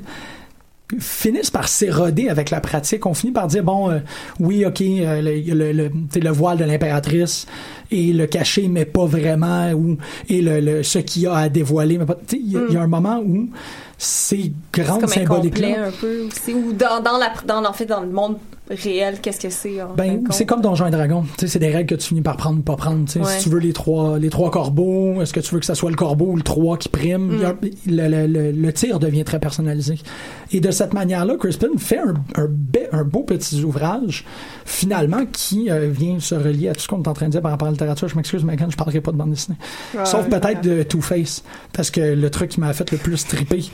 [0.98, 3.06] finissent par s'éroder avec la pratique.
[3.06, 3.98] On finit par dire bon, euh,
[4.40, 7.46] oui, ok, euh, le, le, le, le voile de l'impératrice
[7.90, 9.96] et le cachet, mais pas vraiment, ou
[10.28, 11.98] et le, le- ce qu'il y a à dévoiler,
[12.32, 13.48] Il y, a- il y a un moment où
[13.98, 16.54] ces C'est grandes symboliques un peu aussi.
[16.54, 18.38] Ou dans, dans, la, dans, en fait, dans le monde
[18.70, 19.76] réel, qu'est-ce que c'est?
[19.96, 21.24] Ben, c'est comme Donjons et Dragons.
[21.38, 23.04] C'est des règles que tu finis par prendre ou pas prendre.
[23.16, 23.24] Ouais.
[23.38, 25.90] Si tu veux les trois, les trois corbeaux, est-ce que tu veux que ça soit
[25.90, 27.44] le corbeau ou le 3 qui prime?
[27.44, 27.54] A-
[27.86, 29.96] le, le- le- le tir devient très personnalisé.
[30.52, 34.24] Et de cette manière-là, Crispin fait un, un, be- un beau petit ouvrage,
[34.64, 37.42] finalement, qui euh, vient se relier à tout ce qu'on est en train de dire
[37.42, 38.08] par rapport à la littérature.
[38.08, 39.58] Je m'excuse, Megan, je parlerai pas de bande dessinée.
[40.04, 41.42] Sauf peut-être de Two-Face,
[41.72, 43.64] parce que le truc qui m'a fait le plus triper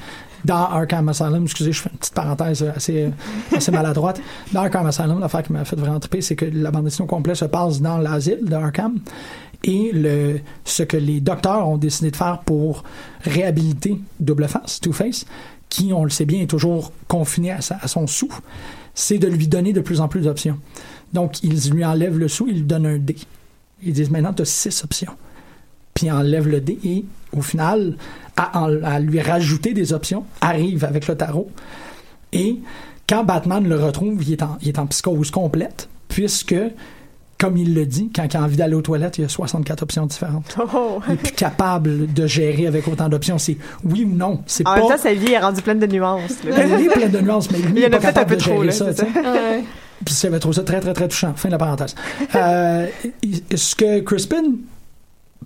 [0.46, 3.10] dans Arkham Asylum, excusez, je fais une petite parenthèse assez,
[3.54, 4.20] assez maladroite.
[4.52, 7.08] Dans Arkham Asylum, l'affaire qui m'a fait vraiment triper, c'est que la bande dessinée au
[7.08, 9.00] complet se passe dans l'asile de Arkham.
[9.64, 12.84] Et le, ce que les docteurs ont décidé de faire pour
[13.22, 15.26] réhabiliter Double Face, Two-Face,
[15.68, 18.28] qui, on le sait bien, est toujours confiné à, à son sou,
[18.94, 20.58] c'est de lui donner de plus en plus d'options.
[21.12, 23.16] Donc, ils lui enlèvent le sou, ils lui donnent un dé.
[23.82, 25.12] Ils disent maintenant, tu as six options.
[25.96, 27.04] Puis ils enlèvent le dé et,
[27.36, 27.96] au final,
[28.36, 31.50] à, en- à lui rajouter des options, arrive avec le tarot.
[32.32, 32.58] Et
[33.08, 36.54] quand Batman le retrouve, il est en, il est en psychose complète, puisque,
[37.38, 39.82] comme il le dit, quand il a envie d'aller aux toilettes, il y a 64
[39.84, 40.56] options différentes.
[40.74, 41.00] Oh.
[41.08, 43.38] Il est plus capable de gérer avec autant d'options.
[43.38, 44.40] C'est oui ou non.
[44.46, 44.80] C'est En pas.
[44.80, 46.44] même temps, sa vie est rendue pleine de nuances.
[46.44, 46.56] là.
[46.58, 48.36] Elle est pleine de nuances, mais lui, Il y en est pas capable un peu
[48.36, 48.92] de trop, gérer là, ça.
[48.94, 49.02] sais.
[49.04, 49.64] Ouais.
[50.04, 51.32] Puis j'avais trouvé ça très, très, très touchant.
[51.36, 51.94] Fin de la parenthèse.
[52.34, 52.86] Euh,
[53.54, 54.42] ce que Crispin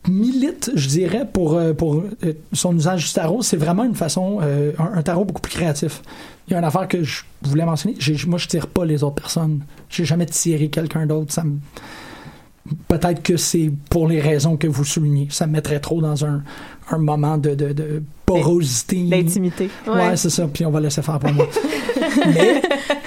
[0.09, 4.39] milite, je dirais, pour, euh, pour euh, son usage du tarot, c'est vraiment une façon,
[4.43, 6.03] euh, un, un tarot beaucoup plus créatif.
[6.49, 7.97] Il y a une affaire que je voulais mentionner.
[8.27, 9.61] Moi, je tire pas les autres personnes.
[9.89, 11.33] J'ai jamais tiré quelqu'un d'autre.
[11.33, 11.59] Ça me-
[12.89, 15.29] Peut-être que c'est pour les raisons que vous soulignez.
[15.31, 16.43] Ça me mettrait trop dans un,
[16.91, 18.97] un moment de, de, de porosité.
[19.09, 19.71] L'intimité.
[19.87, 20.17] Ouais, Ouais.
[20.17, 20.47] c'est ça.
[20.47, 21.47] Puis on va laisser faire pour moi.
[22.35, 22.63] mais,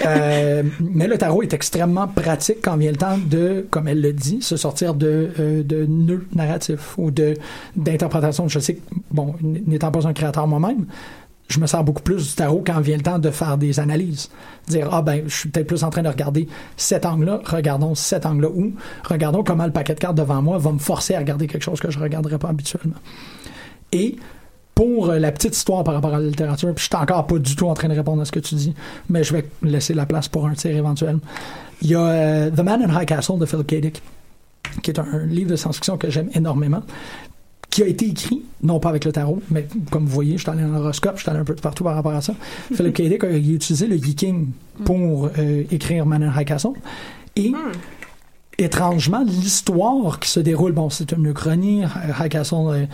[0.06, 4.14] euh, mais le tarot est extrêmement pratique quand vient le temps de, comme elle le
[4.14, 7.36] dit, se sortir de, euh, de nœuds narratifs ou de
[7.76, 8.48] d'interprétation.
[8.48, 8.82] Je sais que,
[9.12, 10.86] bon, n'étant pas un créateur moi-même,
[11.50, 14.30] je me sers beaucoup plus du tarot quand vient le temps de faire des analyses.
[14.68, 16.48] Dire, ah ben, je suis peut-être plus en train de regarder
[16.78, 18.74] cet angle-là, regardons cet angle-là, ou
[19.04, 21.80] regardons comment le paquet de cartes devant moi va me forcer à regarder quelque chose
[21.80, 22.96] que je ne regarderais pas habituellement.
[23.92, 24.16] Et
[24.76, 27.38] pour euh, la petite histoire par rapport à la littérature, puis je suis encore pas
[27.38, 28.74] du tout en train de répondre à ce que tu dis,
[29.10, 31.20] mais je vais laisser la place pour un tir éventuel.
[31.82, 33.76] Il y a euh, The Man in High Castle de Philip K.
[33.82, 34.02] Dick,
[34.82, 36.82] qui est un, un livre de science-fiction que j'aime énormément,
[37.70, 40.50] qui a été écrit, non pas avec le tarot, mais comme vous voyez, je suis
[40.52, 42.34] allé dans l'horoscope, je suis allé un peu partout par rapport à ça.
[42.74, 43.02] Philip K.
[43.02, 44.50] Dick a utilisé le viking
[44.86, 46.74] pour euh, écrire Man in High Castle.
[47.36, 47.52] Et
[48.58, 51.84] étrangement, l'histoire qui se déroule, bon, c'est une uchronie.
[52.20, 52.86] High Castle, euh,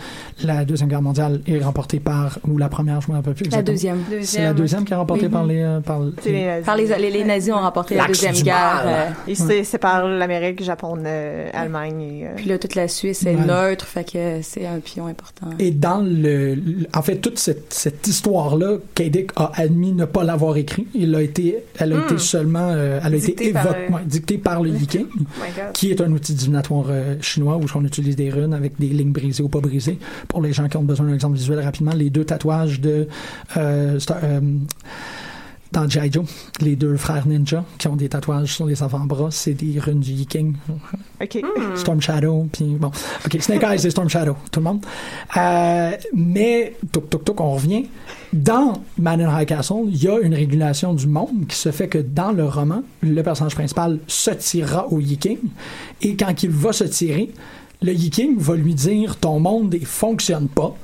[0.42, 3.48] la Deuxième Guerre mondiale est remportée par, ou la première, je ne me rappelle plus
[3.50, 3.98] La deuxième.
[4.22, 5.60] C'est la deuxième qui est remportée par les...
[5.60, 6.60] euh, par les.
[6.64, 8.82] Par les, les, les nazis ont remporté la deuxième guerre.
[9.28, 12.26] euh, c'est c'est par l'Amérique, Japon, euh, Allemagne et...
[12.26, 13.44] euh, puis là, toute la Suisse est Ouais.
[13.46, 15.50] neutre, fait que c'est un pion important.
[15.58, 16.56] Et dans le,
[16.94, 20.86] en fait, toute cette, cette histoire-là, Kadick a admis ne pas l'avoir écrit.
[20.94, 22.04] Il a été, elle a Hmm.
[22.04, 25.90] été seulement, elle a été Dictée par, évoquée, ouais, dictée par le Yiking, my Qui
[25.90, 29.42] est un outil divinatoire euh, chinois où on utilise des runes avec des lignes brisées
[29.42, 29.98] ou pas brisées.
[30.28, 33.08] Pour les gens qui ont besoin d'un exemple visuel rapidement, les deux tatouages de
[33.56, 34.40] euh, euh,
[35.72, 36.10] dans G.I.
[36.12, 36.24] Joe,
[36.60, 40.12] les deux frères ninja qui ont des tatouages sur les avant-bras, c'est des runes du
[40.12, 40.54] Yiking.
[41.22, 41.42] OK.
[41.42, 41.76] Hmm.
[41.76, 42.90] Storm Shadow, puis bon.
[43.24, 44.84] OK, Snake Eyes et Storm Shadow, tout le monde.
[45.36, 47.86] Euh, mais, toc, toc, toc, on revient.
[48.32, 51.88] Dans Man in High Castle, il y a une régulation du monde qui se fait
[51.88, 55.38] que dans le roman, le personnage principal se tirera au Yiking,
[56.02, 57.30] et quand il va se tirer,
[57.82, 60.74] le Yiking va lui dire «ton monde ne fonctionne pas».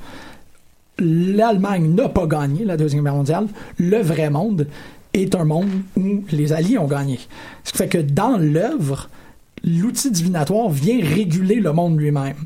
[0.98, 3.48] L'Allemagne n'a pas gagné la Deuxième Guerre mondiale.
[3.78, 4.66] Le vrai monde
[5.12, 7.20] est un monde où les Alliés ont gagné.
[7.64, 9.08] Ce qui fait que dans l'œuvre,
[9.62, 12.36] l'outil divinatoire vient réguler le monde lui-même.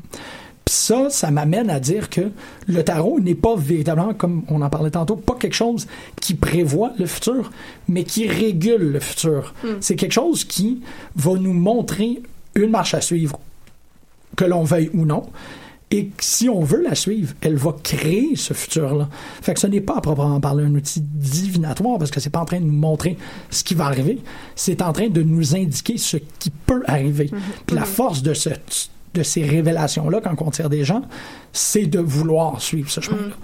[0.65, 2.29] Puis ça, ça m'amène à dire que
[2.67, 5.87] le tarot n'est pas véritablement, comme on en parlait tantôt, pas quelque chose
[6.19, 7.51] qui prévoit le futur,
[7.87, 9.53] mais qui régule le futur.
[9.79, 10.81] C'est quelque chose qui
[11.15, 12.21] va nous montrer
[12.55, 13.39] une marche à suivre,
[14.35, 15.23] que l'on veuille ou non.
[15.91, 19.09] Et si on veut la suivre, elle va créer ce futur-là.
[19.41, 22.39] Fait que ce n'est pas à proprement parler un outil divinatoire parce que c'est pas
[22.39, 23.17] en train de nous montrer
[23.49, 24.19] ce qui va arriver.
[24.55, 27.29] C'est en train de nous indiquer ce qui peut arriver.
[27.65, 28.49] Puis la force de ce,
[29.13, 31.01] de ces révélations-là, quand on tire des gens,
[31.51, 33.35] c'est de vouloir suivre ce chemin-là.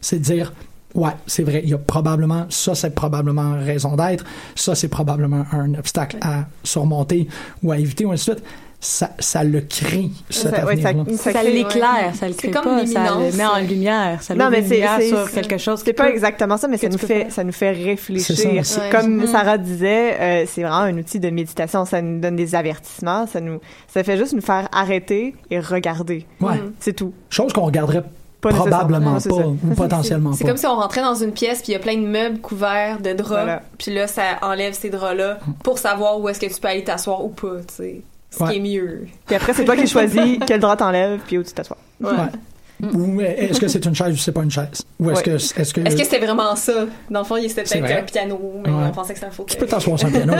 [0.00, 0.52] C'est de dire,
[0.94, 5.44] ouais, c'est vrai, il y a probablement, ça c'est probablement raison d'être, ça c'est probablement
[5.50, 7.26] un obstacle à surmonter
[7.64, 8.46] ou à éviter, ou ainsi de suite.
[8.78, 12.86] Ça, ça le crée, cet Ça- ouais, ça- l'éclaire, ça le C'est crée comme pas,
[12.86, 15.40] ça le met en lumière, ça Non, met mais une c'est- lumière c'est- sur c'est-
[15.40, 17.32] quelque chose C'est pas exactement ça, mais ça nous fait, faire.
[17.32, 18.36] ça nous fait réfléchir.
[18.36, 19.26] C'est ça, c'est- Comme.
[19.26, 21.84] Sarah disait, euh, c'est vraiment un outil de méditation.
[21.84, 23.26] Ça nous donne des avertissements.
[23.26, 23.60] Ça nous,
[23.92, 26.26] ça fait juste nous faire arrêter et regarder.
[26.40, 26.60] Ouais.
[26.78, 27.12] C'est tout.
[27.30, 28.04] Chose qu'on regarderait
[28.42, 30.50] Pas probablement pas, c'est ou potentiellement C'est pas.
[30.50, 33.00] comme si on rentrait dans une pièce puis il y a plein de meubles couverts
[33.00, 33.30] de draps.
[33.30, 33.62] Voilà.
[33.78, 37.24] Puis là, ça enlève ces draps-là pour savoir où est-ce que tu peux aller t'asseoir
[37.24, 38.00] ou pas, tu sais.
[38.30, 38.50] Ce Ouais.
[38.52, 39.06] qui est mieux.
[39.26, 41.78] Puis après, c'est toi qui choisis quel drap t'enlèves puis où tu t'assois.
[42.00, 42.10] Ouais.
[42.10, 42.88] Ouais.
[42.92, 44.82] Ou est-ce que c'est une chaise ou c'est pas une chaise?
[45.00, 45.22] Ou est-ce Ouais.
[45.24, 46.84] que est-ce que, Est-ce que c'était vraiment ça?
[47.10, 48.76] Dans le fond, il c'était C'est peut-être un piano, mais Ouais.
[48.88, 50.34] on pensait que c'était un faux tu peux t'asseoir sur un piano?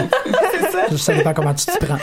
[0.90, 1.96] Je sais pas comment tu t'y prends.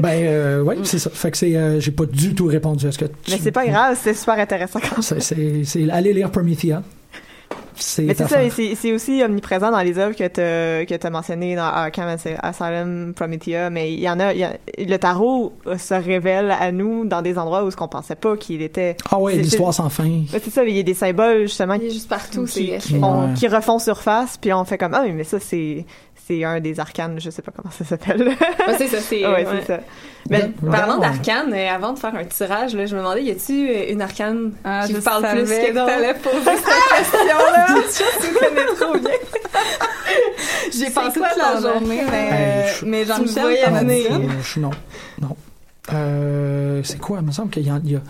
[0.00, 1.10] Ben euh, oui, c'est ça.
[1.10, 3.52] Fait que c'est euh, j'ai pas du tout répondu à ce que tu Mais c'est
[3.52, 6.82] pas grave, c'est super intéressant quand C'est c'est c'est aller lire Promethea.
[7.82, 8.38] C'est Mais c'est ça,
[8.76, 13.14] c'est aussi omniprésent dans les œuvres que tu que as mentionnées dans Arkham As- Asylum,
[13.14, 16.72] Promethea, mais il y en a, il y a- le tarot euh, se révèle à
[16.72, 18.96] nous dans des endroits où ce qu'on pensait pas qu'il était.
[19.10, 20.08] Ah ouais, l'histoire sans fin.
[20.30, 23.00] C'est ça, il y a des symboles justement Il est juste partout, qui, qui, Ouais.
[23.00, 25.84] font- qui refont surface, puis on fait comme ah oui, mais ça c'est
[26.30, 28.28] c'est un des arcanes, je sais pas comment ça s'appelle.
[28.68, 29.26] Ouais, c'est ça, c'est.
[29.26, 29.46] ouais, ouais.
[29.66, 29.80] c'est ça.
[30.70, 33.90] Parlant d'arcane, euh, avant de faire un tirage, là, je me demandais, y a-tu euh,
[33.92, 35.86] une arcane Ah, qui je vous parle plus que d'autres?
[35.86, 36.54] t'allais poser cette
[36.98, 37.66] question-là?
[38.32, 39.10] me connais trop bien.
[40.72, 43.42] J'y ai C'est pensé quoi toute la journée, mais, Hey, euh, je- mais Jean-Michel,
[44.42, 44.70] je- non,
[45.20, 45.36] non.
[45.92, 47.18] Euh, c'est quoi?
[47.20, 48.00] Il me semble qu'il y, a- y a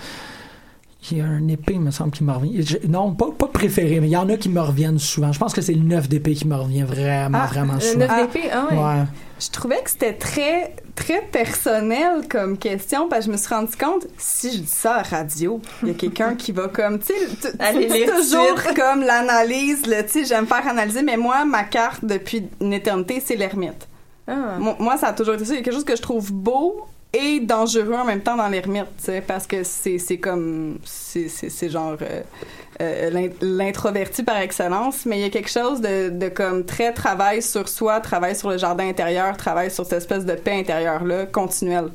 [1.10, 2.62] il y a un épée, il me semble, qui me revient.
[2.62, 5.32] Je- non, pas, pas préféré, mais il y en a qui me reviennent souvent.
[5.32, 8.06] Je pense que c'est le 9 d'épée qui me revient vraiment, Ah, vraiment Le souvent.
[8.06, 8.76] 9 d'épée, ah ouais.
[8.76, 9.04] Ouais.
[9.40, 13.74] Je trouvais que c'était très, très personnel comme question, parce que je me suis rendu
[13.76, 17.14] compte, si je dis ça à radio, il y a quelqu'un qui va comme, tu
[17.14, 22.74] sais, toujours comme l'analyse, tu sais, j'aime faire analyser, mais moi, ma carte depuis une
[22.74, 23.88] éternité, c'est l'ermite.
[24.28, 24.56] Ah.
[24.58, 25.54] Moi, moi, ça a toujours été ça.
[25.54, 26.82] Il y a quelque chose que je trouve beau
[27.12, 30.78] et dangereux en même temps dans l'ermite, parce que c'est comme...
[30.84, 31.96] C'est genre...
[32.02, 32.22] euh,
[32.80, 36.94] euh, l'in- l'introverti par excellence, mais il y a quelque chose de, de comme très
[36.94, 41.26] travail sur soi, travail sur le jardin intérieur, travail sur cette espèce de paix intérieure-là,
[41.26, 41.90] continuelle.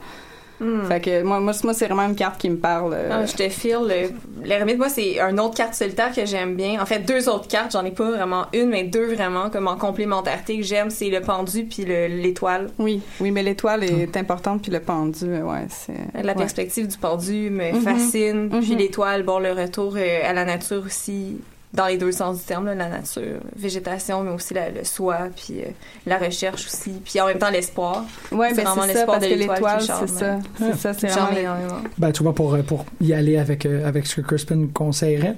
[0.60, 0.86] Hmm.
[0.88, 2.94] Fait que moi, moi, moi, c'est vraiment une carte qui me parle.
[2.94, 3.80] euh, Ah, je te file.
[3.90, 6.82] le- L'ermite, moi, c'est une autre carte solitaire que j'aime bien.
[6.82, 7.74] En fait, deux autres cartes.
[7.74, 10.90] J'en ai pas vraiment une, mais deux vraiment, comme en complémentarité que j'aime.
[10.90, 12.70] C'est le pendu puis le- l'étoile.
[12.80, 15.94] Oui, oui, mais l'étoile est importante, puis le pendu, euh, ouais, c'est...
[16.24, 16.36] La ouais.
[16.38, 17.82] perspective du pendu me Mhm.
[17.82, 18.50] fascine.
[18.62, 18.78] Puis Mhm.
[18.78, 21.42] l'étoile, bon, le retour euh, à la nature aussi,
[21.76, 25.18] dans les deux sens du terme, là, la nature, végétation, mais aussi la- le soi,
[25.36, 25.66] puis euh,
[26.06, 26.92] la recherche aussi.
[27.04, 28.04] Puis en même temps, l'espoir.
[28.32, 30.40] Ouais, C'est ben vraiment c'est ça, l'espoir parce de que l'étoile c'est ça.
[30.58, 31.82] C'est ça, c'est vraiment...
[31.98, 35.36] Ben, tu vois, pour, pour y aller avec, euh, avec ce que Crispin conseillerait,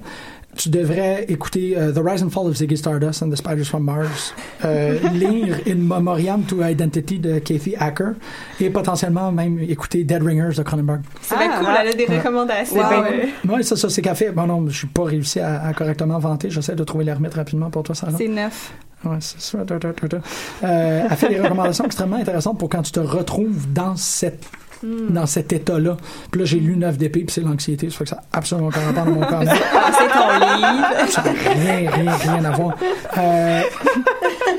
[0.58, 3.84] tu devrais écouter euh, The Rise and Fall of Ziggy Stardust and the Spiders from
[3.84, 4.34] Mars,
[4.64, 8.12] euh, lire In Memoriam to Identity de Kathy Acker
[8.60, 11.00] et potentiellement même écouter Dead Ringers de Cronenberg.
[11.22, 11.78] C'est bien Ah, cool, ah.
[11.82, 12.76] elle a des recommandations.
[12.76, 12.82] Wow.
[12.92, 14.32] euh, Oui, ça, ça c'est qu'elle fait.
[14.32, 16.50] Bon, non, je suis pas réussi à, à correctement vanter.
[16.50, 18.12] J'essaie de trouver les remettre rapidement pour toi, Sarah.
[18.18, 18.72] C'est neuf.
[19.04, 19.58] Ouais, c'est ça.
[19.58, 24.44] Euh, elle fait des recommandations extrêmement intéressantes pour quand tu te retrouves dans cette
[24.82, 25.96] dans cet état-là.
[26.30, 27.90] Puis là, j'ai lu 9 d'épée, puis c'est l'anxiété.
[27.90, 29.42] Ça fait que ça a absolument aucun rapport dans mon corps.
[29.98, 31.08] C'est ton livre?
[31.08, 32.76] Ça n'a rien, rien, rien à voir.
[33.16, 33.62] Euh,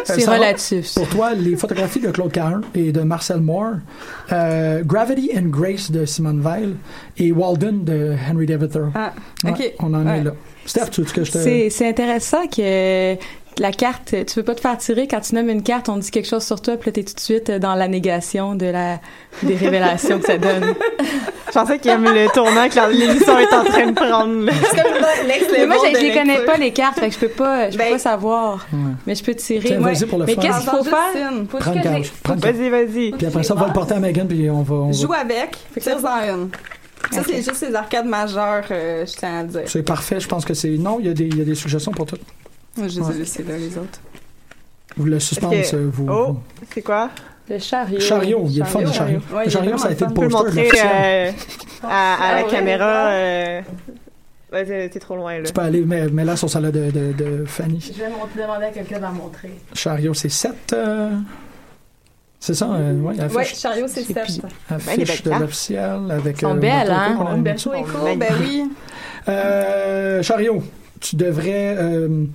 [0.03, 0.93] C'est relatif.
[0.95, 3.75] Pour toi, les photographies de Claude Caron et de Marcel Moore,
[4.31, 6.75] euh, Gravity and Grace de Simone Weil
[7.17, 8.89] et Walden de Henry David Thoreau.
[8.95, 9.13] Ah,
[9.43, 9.73] Ouais, ok.
[9.79, 10.31] on en est là.
[10.65, 11.69] Steph, tu veux que je te...
[11.69, 13.15] C'est intéressant que
[13.61, 16.11] la carte, tu peux pas te faire tirer quand tu nommes une carte, on dit
[16.11, 18.99] quelque chose sur toi, puis là t'es tout de suite dans la négation de la
[19.43, 20.73] des révélations que ça donne.
[21.47, 24.45] Je pensais qu'il aime le tournant que l'émission est en train de prendre.
[24.45, 24.51] là.
[25.57, 27.83] Mais moi, je, les connais pas les cartes, fait que je peux pas, je peux
[27.83, 28.67] Ben- pas savoir.
[28.71, 28.79] Ouais.
[29.07, 29.67] Mais je peux tirer.
[29.69, 29.93] Tiens, Ouais.
[29.93, 31.31] vas-y pour le Mais qu'est-ce qu'il faut faire?
[31.49, 32.11] Faut Prends une cage.
[32.25, 33.11] Vas-y, vas-y.
[33.11, 34.75] Puis après ça, on va le porter à Megan, puis on va...
[34.75, 34.91] On va...
[34.91, 36.49] Joue avec, tire-en une.
[37.11, 39.61] Ça, c'est juste les arcades majeures, euh, je tiens à dire.
[39.65, 40.69] C'est parfait, je pense que c'est...
[40.69, 42.17] Non, il y, a des, il y a des suggestions pour tout.
[42.77, 43.13] Je les Ouais.
[43.15, 43.99] ai laissés là, les autres.
[44.97, 46.07] Vous le suspense, euh, vous...
[46.09, 46.37] Oh,
[46.73, 47.09] c'est quoi?
[47.49, 47.99] Le chariot.
[47.99, 49.19] Chariot, il est le fun, le chariot.
[49.33, 50.87] Ouais, le chariot, ça a été le poster de montrer l'officiel.
[50.93, 51.31] euh,
[51.83, 53.07] à, à la ouais, caméra.
[53.09, 53.61] euh...
[54.51, 55.43] Ouais, t'es t'es trop loin, là.
[55.43, 57.79] Tu peux aller, mais, mais là, sur celle-là de, de, de Fanny.
[57.95, 58.09] Je vais
[58.41, 59.51] demander à quelqu'un d'en montrer.
[59.73, 60.75] Chariot, c'est 7...
[62.41, 64.23] C'est ça, euh, la Ouais, fiche, chariot, c'est J'ai sept.
[64.23, 66.35] plus- la Ben, les fiche belles de l'officiel avec...
[66.35, 67.17] Elles sont euh, belles, hein?
[67.19, 67.35] On a
[68.15, 68.63] Ben, oui.
[69.27, 70.63] Euh, Chariot,
[70.99, 72.25] tu devrais euh,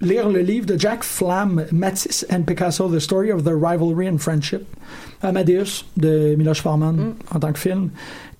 [0.00, 4.18] lire le livre de Jack Flam, Matisse and Picasso, The Story of the Rivalry and
[4.18, 4.62] Friendship,
[5.22, 7.14] Amadeus de Miloš Forman Mm.
[7.34, 7.90] en tant que film,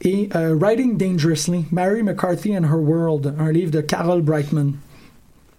[0.02, 4.72] et euh, Writing Dangerously, Mary McCarthy and Her World, un livre de Carol Brightman.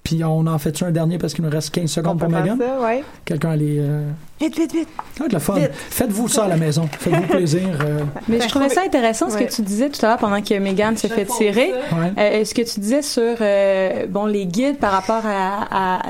[0.04, 2.60] Puis on en fait un dernier parce qu'il nous reste 15 On secondes pour Megan.
[2.82, 3.04] ouais.
[3.24, 3.78] Quelqu'un allait...
[3.80, 4.10] Euh...
[4.42, 4.88] Vite, vite, vite.
[5.18, 5.56] Ça va être le fun.
[5.92, 6.90] Faites-vous ça à la maison.
[7.00, 7.62] Faites-vous plaisir.
[7.86, 9.46] euh, Mais Ben, je trouvais je ça intéressant ce Ouais.
[9.46, 11.72] que tu disais tout à l'heure pendant que Megan se fait tirer.
[11.94, 12.14] ouais.
[12.18, 16.02] Euh, ce que tu disais sur euh, bon les guides par rapport à, à-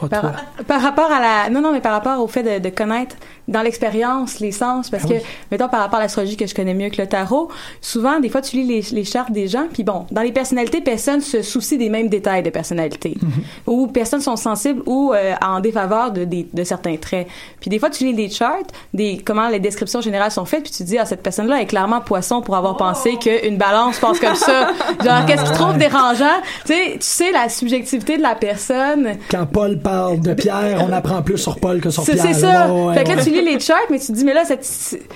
[0.00, 0.32] Oh, par, toi.
[0.66, 3.16] par rapport à la non non mais par rapport au fait de, de connaître
[3.48, 5.20] dans l'expérience les sens parce Ah que oui.
[5.50, 7.48] mettons par rapport à l'astrologie que je connais mieux que le tarot
[7.80, 10.80] souvent des fois tu lis les, les chartes des gens puis bon dans les personnalités
[10.82, 13.70] personne se soucie des mêmes détails de personnalité Mm-hmm.
[13.72, 17.26] ou personnes sont sensibles ou euh, en défaveur de, des- de certains traits
[17.60, 18.56] puis des fois tu lis des charts
[18.94, 21.60] des comment les descriptions générales sont faites puis tu te dis ah cette personne là
[21.60, 24.68] est clairement poisson pour avoir pensé qu'une balance pense comme ça
[25.04, 26.24] genre qu'est-ce qu'il trouve dérangeant?
[26.66, 30.92] Tu sais tu sais la subjectivité de la personne Quand Paul parle de Pierre, on
[30.92, 32.18] apprend plus sur Paul que sur Pierre.
[32.20, 32.66] c'est ça.
[32.66, 32.72] là.
[32.72, 33.22] Ouais, fait que là, ouais.
[33.22, 34.42] tu lis les charts, mais tu te dis, mais là,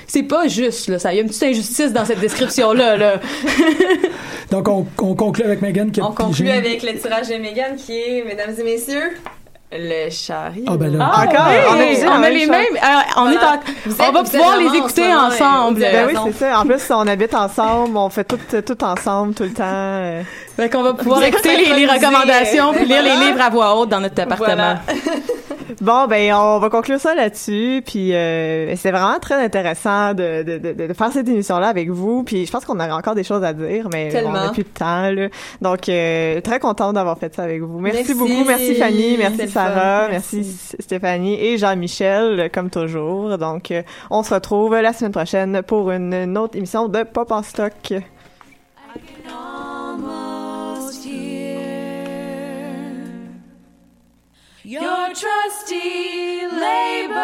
[0.07, 0.99] c'est pas juste, là.
[0.99, 3.21] Ça, il y a une petite injustice dans cette description-là, là.
[4.51, 7.77] Donc, on, on conclut avec Megan qui a On conclut avec le tirage de Megan
[7.77, 9.17] qui est, mesdames et messieurs,
[9.75, 10.65] le chariot.
[10.69, 11.11] Ah, ben là.
[11.13, 11.47] Ah, Encore?
[11.49, 12.65] oui, On a on a les mêmes.
[12.77, 13.41] euh, on Voilà.
[13.41, 13.45] est
[14.05, 15.81] en- on va pouvoir les en écouter ensemble.
[15.81, 16.61] Ben oui, c'est ça.
[16.61, 19.63] En plus, on habite ensemble, on fait tout, tout ensemble, tout le temps.
[19.65, 20.23] euh.
[20.57, 23.21] Fait qu'on va pouvoir écouter les, recommandations puis lire Voilà.
[23.21, 24.47] les livres à voix haute dans notre appartement.
[24.55, 24.79] Voilà.
[25.81, 27.83] Bon, ben, on va conclure ça là-dessus.
[27.85, 32.25] Puis, euh, c'est vraiment très intéressant de, de, de, de faire cette émission-là avec vous.
[32.25, 34.69] Puis, je pense qu'on aurait encore des choses à dire, mais on n'a plus de
[34.69, 35.11] temps.
[35.11, 35.29] Là.
[35.61, 37.79] Donc, euh, très contente d'avoir fait ça avec vous.
[37.79, 38.15] Merci, Merci.
[38.15, 38.45] beaucoup.
[38.47, 39.17] Merci Fanny.
[39.17, 40.09] Merci Sarah.
[40.11, 40.37] Merci.
[40.37, 40.77] Merci.
[40.81, 43.39] Stéphanie et Jean-Michel, comme toujours.
[43.39, 47.31] Donc, euh, on se retrouve la semaine prochaine pour une, une autre émission de Pop
[47.31, 47.93] en stock.
[54.65, 57.17] your trusty laborers,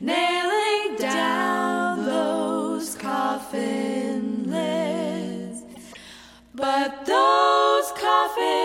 [0.00, 5.62] nailing down those coffin lids.
[6.54, 8.63] But those coffins.